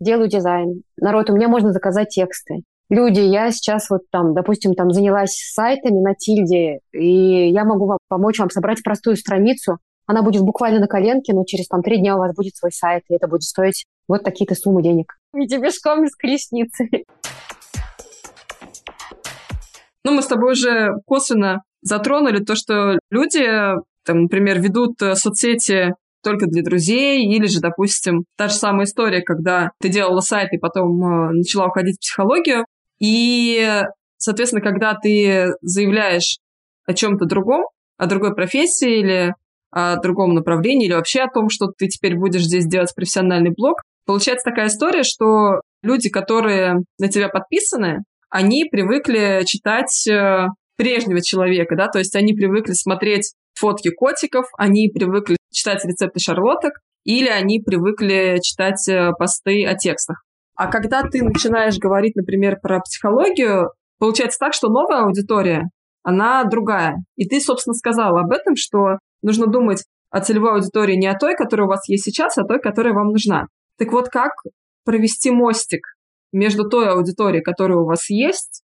[0.00, 0.82] делаю дизайн.
[0.96, 2.62] Народ, у меня можно заказать тексты.
[2.92, 7.96] Люди, я сейчас вот там, допустим, там занялась сайтами на Тильде, и я могу вам
[8.08, 9.78] помочь вам собрать простую страницу.
[10.04, 13.04] Она будет буквально на коленке, но через там три дня у вас будет свой сайт,
[13.08, 15.14] и это будет стоить вот такие-то суммы денег.
[15.32, 16.90] Видите, пешком из колесницы.
[20.04, 23.46] Ну, мы с тобой уже косвенно затронули то, что люди
[24.04, 29.22] там, например, ведут э, соцсети только для друзей, или же, допустим, та же самая история,
[29.22, 32.64] когда ты делала сайт и потом э, начала уходить в психологию,
[33.02, 33.82] и,
[34.16, 36.38] соответственно, когда ты заявляешь
[36.86, 37.64] о чем-то другом,
[37.98, 39.34] о другой профессии или
[39.72, 43.82] о другом направлении, или вообще о том, что ты теперь будешь здесь делать профессиональный блог,
[44.06, 50.46] получается такая история, что люди, которые на тебя подписаны, они привыкли читать э,
[50.76, 56.74] прежнего человека, да, то есть они привыкли смотреть фотки котиков, они привыкли читать рецепты шарлоток,
[57.04, 60.22] или они привыкли читать э, посты о текстах.
[60.62, 65.64] А когда ты начинаешь говорить, например, про психологию, получается так, что новая аудитория,
[66.04, 66.98] она другая.
[67.16, 71.34] И ты, собственно, сказала об этом, что нужно думать о целевой аудитории не о той,
[71.34, 73.46] которая у вас есть сейчас, а той, которая вам нужна.
[73.76, 74.30] Так вот, как
[74.84, 75.80] провести мостик
[76.32, 78.62] между той аудиторией, которая у вас есть,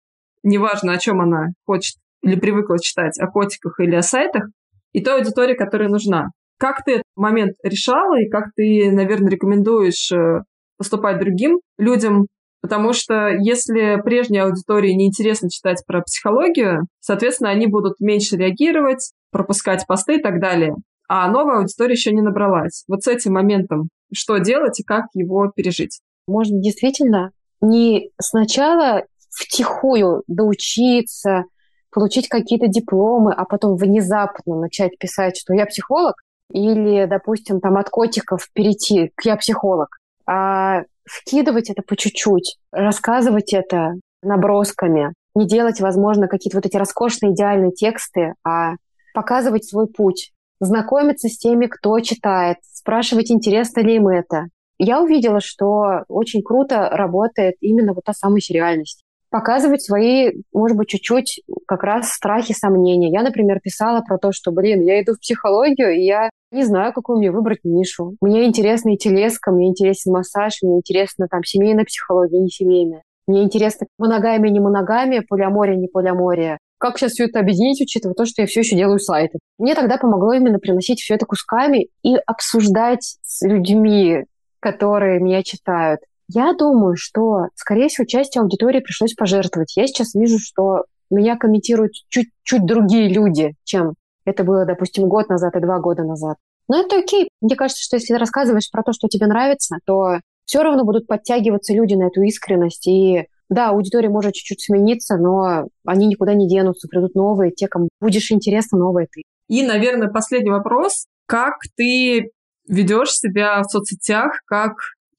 [0.42, 4.44] неважно, о чем она хочет или привыкла читать, о котиках или о сайтах,
[4.92, 6.28] и той аудитории, которая нужна.
[6.58, 10.40] Как ты этот момент решала и как ты, наверное, рекомендуешь э,
[10.82, 12.26] поступать другим людям?
[12.60, 19.86] Потому что если прежней аудитории неинтересно читать про психологию, соответственно, они будут меньше реагировать, пропускать
[19.86, 20.74] посты и так далее.
[21.08, 22.84] А новая аудитория еще не набралась.
[22.86, 26.00] Вот с этим моментом что делать и как его пережить?
[26.26, 31.44] Можно действительно не сначала втихую доучиться,
[31.90, 36.14] получить какие-то дипломы, а потом внезапно начать писать, что я психолог,
[36.52, 39.96] или, допустим, там от котиков перейти к я психолог,
[40.32, 47.32] а вкидывать это по чуть-чуть, рассказывать это набросками, не делать, возможно, какие-то вот эти роскошные
[47.32, 48.76] идеальные тексты, а
[49.12, 54.46] показывать свой путь, знакомиться с теми, кто читает, спрашивать, интересно ли им это.
[54.78, 60.88] Я увидела, что очень круто работает именно вот та самая сериальность показывать свои, может быть,
[60.88, 63.10] чуть-чуть как раз страхи, сомнения.
[63.10, 66.92] Я, например, писала про то, что, блин, я иду в психологию, и я не знаю,
[66.92, 68.14] какую мне выбрать нишу.
[68.20, 73.02] Мне интересна и телеска, мне интересен массаж, мне интересна там семейная психология, не семейная.
[73.26, 78.26] Мне интересно моногамия, не моногамия, полиамория, не полиамория, как сейчас все это объединить, учитывая то,
[78.26, 79.38] что я все еще делаю сайты.
[79.58, 84.24] Мне тогда помогло именно приносить все это кусками и обсуждать с людьми,
[84.60, 86.00] которые меня читают.
[86.28, 89.76] Я думаю, что, скорее всего, часть аудитории пришлось пожертвовать.
[89.76, 93.94] Я сейчас вижу, что меня комментируют чуть-чуть другие люди, чем
[94.24, 96.36] это было, допустим, год назад и два года назад.
[96.68, 97.28] Но это окей.
[97.40, 101.06] Мне кажется, что если ты рассказываешь про то, что тебе нравится, то все равно будут
[101.06, 102.86] подтягиваться люди на эту искренность.
[102.86, 107.88] И да, аудитория может чуть-чуть смениться, но они никуда не денутся, придут новые, те, кому
[108.00, 109.22] будешь интересно, новые ты.
[109.48, 111.06] И, наверное, последний вопрос.
[111.26, 112.30] Как ты
[112.68, 114.72] ведешь себя в соцсетях как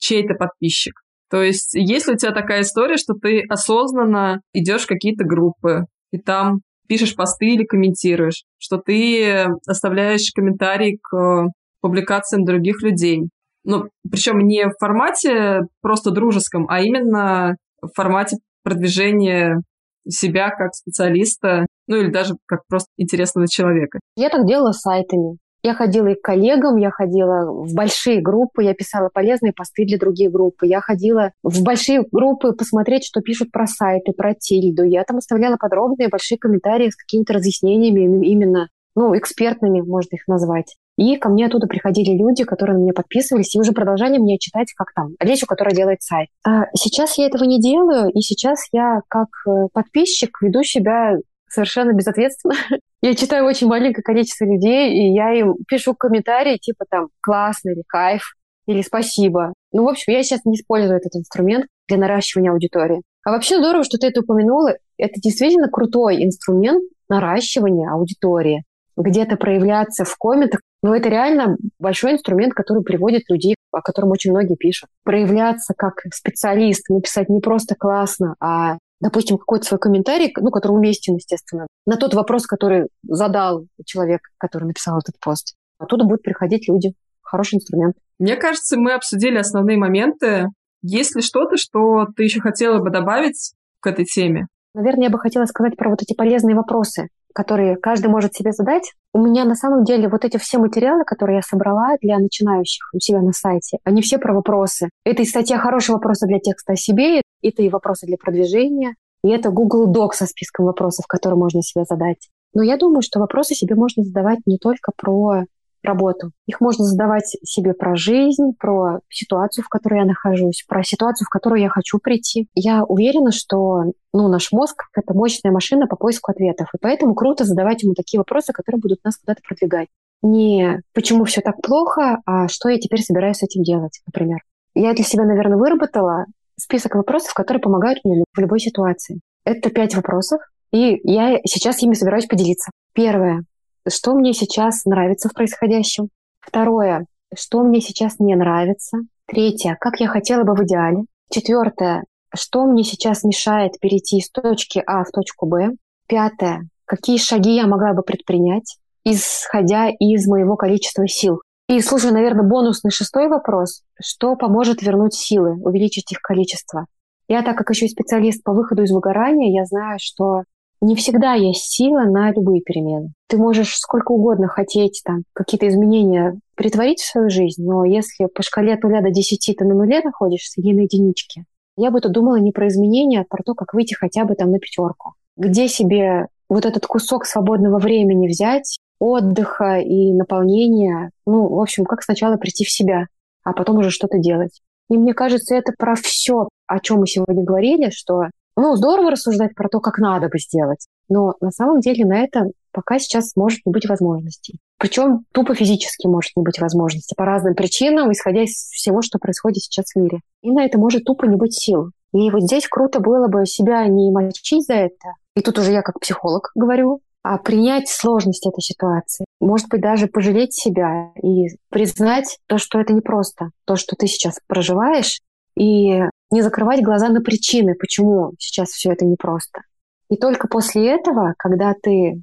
[0.04, 0.94] чей-то подписчик?
[1.30, 5.86] То есть, есть ли у тебя такая история, что ты осознанно идешь в какие-то группы,
[6.12, 11.48] и там пишешь посты или комментируешь, что ты оставляешь комментарии к
[11.82, 13.24] публикациям других людей.
[13.64, 19.62] Ну, причем не в формате просто дружеском, а именно в формате продвижения
[20.08, 24.00] себя как специалиста, ну или даже как просто интересного человека.
[24.16, 25.38] Я так делала с сайтами.
[25.66, 29.98] Я ходила и к коллегам, я ходила в большие группы, я писала полезные посты для
[29.98, 30.56] других групп.
[30.62, 34.84] Я ходила в большие группы посмотреть, что пишут про сайты, про тильду.
[34.84, 40.76] Я там оставляла подробные большие комментарии с какими-то разъяснениями именно, ну, экспертными, можно их назвать.
[40.98, 44.72] И ко мне оттуда приходили люди, которые на меня подписывались, и уже продолжали мне читать,
[44.76, 46.28] как там, речь, которая делает сайт.
[46.46, 51.16] А сейчас я этого не делаю, и сейчас я как э, подписчик веду себя
[51.54, 52.56] совершенно безответственно.
[53.02, 57.84] Я читаю очень маленькое количество людей, и я им пишу комментарии типа там «классно» или
[57.86, 58.34] «кайф»
[58.66, 59.54] или «спасибо».
[59.74, 63.02] Ну, в общем, я сейчас не использую этот инструмент для наращивания аудитории.
[63.26, 64.76] А вообще здорово, что ты это упомянула.
[64.98, 68.64] Это действительно крутой инструмент наращивания аудитории.
[68.96, 70.62] Где-то проявляться в комментах.
[70.82, 74.90] Но это реально большой инструмент, который приводит людей, о котором очень многие пишут.
[75.04, 81.16] Проявляться как специалист, написать не просто классно, а допустим, какой-то свой комментарий, ну, который уместен,
[81.16, 85.56] естественно, на тот вопрос, который задал человек, который написал этот пост.
[85.78, 86.94] Оттуда будут приходить люди.
[87.22, 87.96] Хороший инструмент.
[88.18, 90.48] Мне кажется, мы обсудили основные моменты.
[90.82, 94.48] Есть ли что-то, что ты еще хотела бы добавить к этой теме?
[94.74, 98.94] Наверное, я бы хотела сказать про вот эти полезные вопросы, которые каждый может себе задать.
[99.14, 103.00] У меня на самом деле вот эти все материалы, которые я собрала для начинающих у
[103.00, 104.90] себя на сайте, они все про вопросы.
[105.04, 109.30] Это и статья «Хорошие вопросы для текста о себе», это и вопросы для продвижения, и
[109.30, 112.30] это Google Doc со списком вопросов, которые можно себе задать.
[112.54, 115.46] Но я думаю, что вопросы себе можно задавать не только про
[115.84, 116.32] работу.
[116.48, 121.30] Их можно задавать себе про жизнь, про ситуацию, в которой я нахожусь, про ситуацию, в
[121.30, 122.48] которую я хочу прийти.
[122.54, 126.70] Я уверена, что ну, наш мозг— это мощная машина по поиску ответов.
[126.74, 129.88] И поэтому круто задавать ему такие вопросы, которые будут нас куда-то продвигать.
[130.22, 134.40] Не почему все так плохо, а что я теперь собираюсь с этим делать, например.
[134.76, 136.26] Я для себя, наверное, выработала
[136.58, 139.20] список вопросов, которые помогают мне в любой ситуации.
[139.46, 140.40] Это пять вопросов,
[140.72, 142.72] и я сейчас ими собираюсь поделиться.
[142.94, 143.44] Первое.
[143.88, 146.10] Что мне сейчас нравится в происходящем?
[146.40, 147.06] Второе.
[147.36, 149.00] Что мне сейчас не нравится?
[149.26, 149.76] Третье.
[149.80, 151.04] Как я хотела бы в идеале?
[151.30, 152.04] Четвертое.
[152.34, 155.72] Что мне сейчас мешает перейти из точки А в точку Б?
[156.08, 156.68] Пятое.
[156.86, 161.42] Какие шаги я могла бы предпринять, исходя из моего количества сил?
[161.68, 163.84] И, слушай, наверное, бонусный шестой вопрос.
[164.00, 166.86] Что поможет вернуть силы, увеличить их количество?
[167.28, 170.44] Я, так как еще и специалист по выходу из выгорания, я знаю, что
[170.84, 173.14] не всегда есть сила на любые перемены.
[173.28, 178.44] Ты можешь сколько угодно хотеть там какие-то изменения притворить в свою жизнь, но если по
[178.44, 181.46] шкале от нуля до десяти ты на нуле находишься или на единичке,
[181.78, 184.52] я бы тут думала не про изменения, а про то, как выйти хотя бы там
[184.52, 185.14] на пятерку.
[185.38, 191.10] Где себе вот этот кусок свободного времени взять, отдыха и наполнения.
[191.26, 193.08] Ну, в общем, как сначала прийти в себя,
[193.44, 194.62] а потом уже что-то делать.
[194.90, 198.26] И мне кажется, это про все, о чем мы сегодня говорили, что
[198.56, 202.46] ну, здорово рассуждать про то, как надо бы сделать, но на самом деле на это
[202.72, 204.60] пока сейчас может не быть возможностей.
[204.78, 209.64] Причем тупо физически может не быть возможности по разным причинам, исходя из всего, что происходит
[209.64, 210.20] сейчас в мире.
[210.42, 211.92] И на это может тупо не быть сил.
[212.14, 215.14] И вот здесь круто было бы себя не мочить за это.
[215.36, 219.26] И тут уже я как психолог говорю, а принять сложность этой ситуации.
[219.40, 224.40] Может быть, даже пожалеть себя и признать то, что это непросто, то, что ты сейчас
[224.48, 225.22] проживаешь,
[225.56, 226.02] и
[226.34, 229.62] не закрывать глаза на причины, почему сейчас все это непросто.
[230.10, 232.22] И только после этого, когда ты,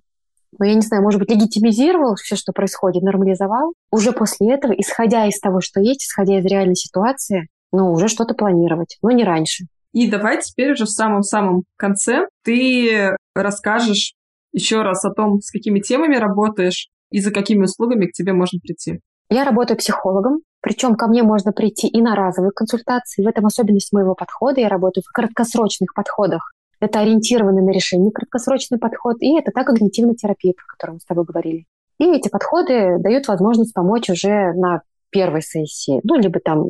[0.58, 5.26] ну, я не знаю, может быть, легитимизировал все, что происходит, нормализовал, уже после этого, исходя
[5.26, 9.66] из того, что есть, исходя из реальной ситуации, ну, уже что-то планировать, но не раньше.
[9.92, 14.14] И давай теперь уже в самом-самом конце ты расскажешь
[14.52, 18.58] еще раз о том, с какими темами работаешь и за какими услугами к тебе можно
[18.60, 19.00] прийти.
[19.30, 23.24] Я работаю психологом, причем ко мне можно прийти и на разовые консультации.
[23.24, 24.60] В этом особенность моего подхода.
[24.60, 26.52] Я работаю в краткосрочных подходах.
[26.80, 31.04] это ориентированный на решение краткосрочный подход, и это та когнитивная терапия, про которую мы с
[31.04, 31.66] тобой говорили.
[31.98, 36.66] И эти подходы дают возможность помочь уже на первой сессии, ну, либо там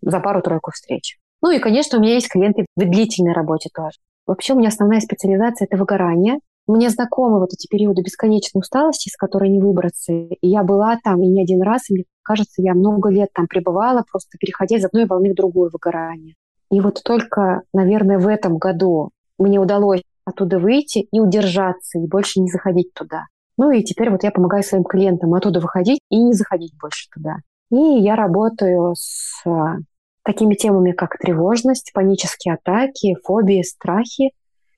[0.00, 1.18] за пару-тройку встреч.
[1.42, 3.98] Ну и, конечно, у меня есть клиенты в длительной работе тоже.
[4.26, 6.38] Вообще у меня основная специализация– это выгорание.
[6.70, 10.12] Мне знакомы вот эти периоды бесконечной усталости, с которой не выбраться.
[10.12, 13.48] И я была там и не один раз, и мне кажется, я много лет там
[13.48, 16.36] пребывала, просто переходя из одной волны в другую выгорание.
[16.70, 22.38] И вот только, наверное, в этом году мне удалось оттуда выйти и удержаться, и больше
[22.38, 23.24] не заходить туда.
[23.56, 27.38] Ну и теперь вот я помогаю своим клиентам оттуда выходить и не заходить больше туда.
[27.72, 29.78] И я работаю с а,
[30.22, 34.30] такими темами, как тревожность, панические атаки, фобии, страхи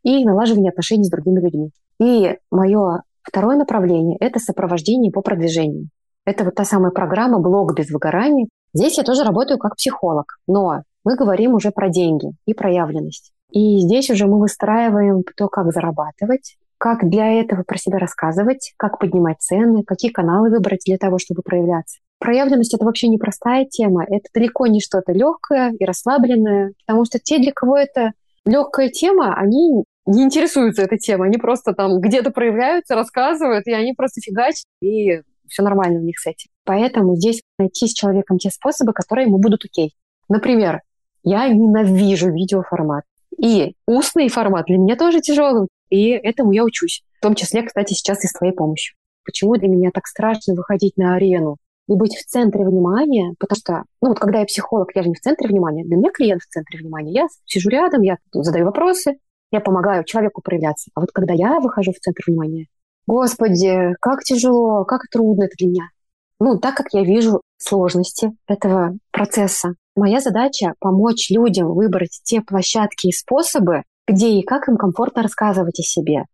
[0.03, 1.71] и налаживание отношений с другими людьми.
[2.01, 5.89] И мое второе направление– это сопровождение по продвижению.
[6.25, 8.49] Это вот та самая программа «Блог без выгорания».
[8.75, 13.33] Здесь я тоже работаю как психолог, но мы говорим уже про деньги и проявленность.
[13.51, 18.99] И здесь уже мы выстраиваем то, как зарабатывать, как для этого про себя рассказывать, как
[18.99, 21.99] поднимать цены, какие каналы выбрать для того, чтобы проявляться.
[22.19, 27.39] Проявленность— это вообще непростая тема, это далеко не что-то легкое и расслабленное, потому что те,
[27.39, 28.13] для кого это
[28.45, 33.93] легкая тема, они не интересуются этой темой, они просто там где-то проявляются, рассказывают, и они
[33.93, 36.51] просто фигачат, и все нормально у них с этим.
[36.65, 39.95] Поэтому здесь найти с человеком те способы, которые ему будут окей.
[40.29, 40.81] Например,
[41.23, 43.05] я ненавижу видеоформат.
[43.39, 47.03] И устный формат для меня тоже тяжелый, и этому я учусь.
[47.19, 48.97] В том числе, кстати, сейчас и с твоей помощью.
[49.25, 51.57] Почему для меня так страшно выходить на арену
[51.89, 53.35] и быть в центре внимания?
[53.39, 56.11] Потому что, ну вот когда я психолог, я же не в центре внимания, для меня
[56.11, 57.13] клиент в центре внимания.
[57.13, 59.19] Я сижу рядом, я задаю вопросы,
[59.53, 60.91] я помогаю человеку проявляться.
[60.95, 62.67] А вот когда я выхожу в центр внимания,
[63.07, 65.85] господи, как тяжело, как трудно это для меня.
[66.41, 73.09] Ну, так как я вижу сложности этого процесса, моя задача помочь людям выбрать те площадки
[73.09, 76.25] и способы, где и как им комфортно рассказывать о себе.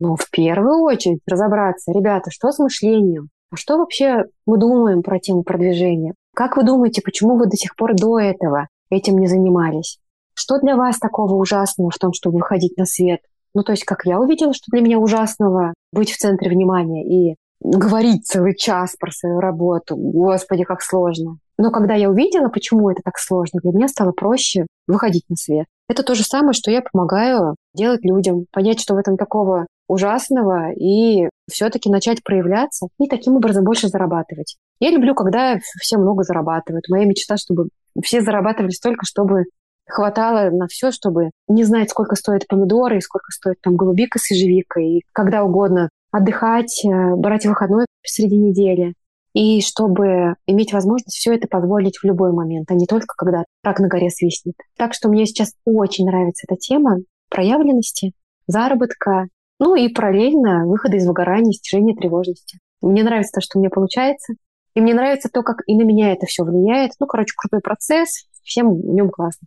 [0.00, 3.28] Но в первую очередь разобраться, ребята, что с мышлением?
[3.50, 6.14] А что вообще мы думаем про тему продвижения?
[6.34, 9.98] Как вы думаете, почему вы до сих пор до этого этим не занимались?
[10.38, 13.18] Что для вас такого ужасного в том, чтобы выходить на свет?
[13.54, 17.34] Ну, то есть, как я увидела, что для меня ужасного быть в центре внимания и
[17.60, 19.96] говорить целый час про свою работу.
[19.96, 21.38] Господи, как сложно.
[21.58, 25.66] Но когда я увидела, почему это так сложно, для меня стало проще выходить на свет.
[25.88, 30.70] Это то же самое, что я помогаю делать людям, понять, что в этом такого ужасного,
[30.70, 34.56] и все-таки начать проявляться и таким образом больше зарабатывать.
[34.78, 36.84] Я люблю, когда все много зарабатывают.
[36.88, 37.70] Моя мечта, чтобы
[38.04, 39.46] все зарабатывали столько, чтобы
[39.88, 44.30] хватало на все, чтобы не знать, сколько стоят помидоры и сколько стоит там голубика с
[44.30, 48.94] ежевикой, и когда угодно отдыхать, э, брать выходной среди недели,
[49.34, 53.78] и чтобы иметь возможность все это позволить в любой момент, а не только когда рак
[53.78, 54.54] на горе свистнет.
[54.76, 58.12] Так что мне сейчас очень нравится эта тема проявленности,
[58.46, 59.28] заработка,
[59.58, 62.58] ну и параллельно выхода из выгорания, снижения тревожности.
[62.80, 64.34] Мне нравится то, что у меня получается,
[64.74, 66.92] и мне нравится то, как и на меня это все влияет.
[67.00, 69.46] Ну, короче, крутой процесс, всем в нем классно.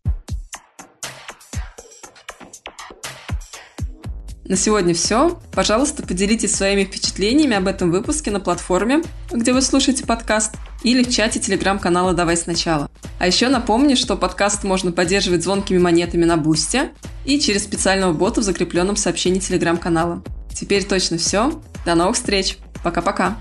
[4.52, 5.40] На сегодня все.
[5.54, 11.10] Пожалуйста, поделитесь своими впечатлениями об этом выпуске на платформе, где вы слушаете подкаст, или в
[11.10, 12.90] чате телеграм-канала «Давай сначала».
[13.18, 16.92] А еще напомню, что подкаст можно поддерживать звонкими монетами на Бусте
[17.24, 20.22] и через специального бота в закрепленном сообщении телеграм-канала.
[20.54, 21.62] Теперь точно все.
[21.86, 22.58] До новых встреч.
[22.84, 23.38] Пока-пока.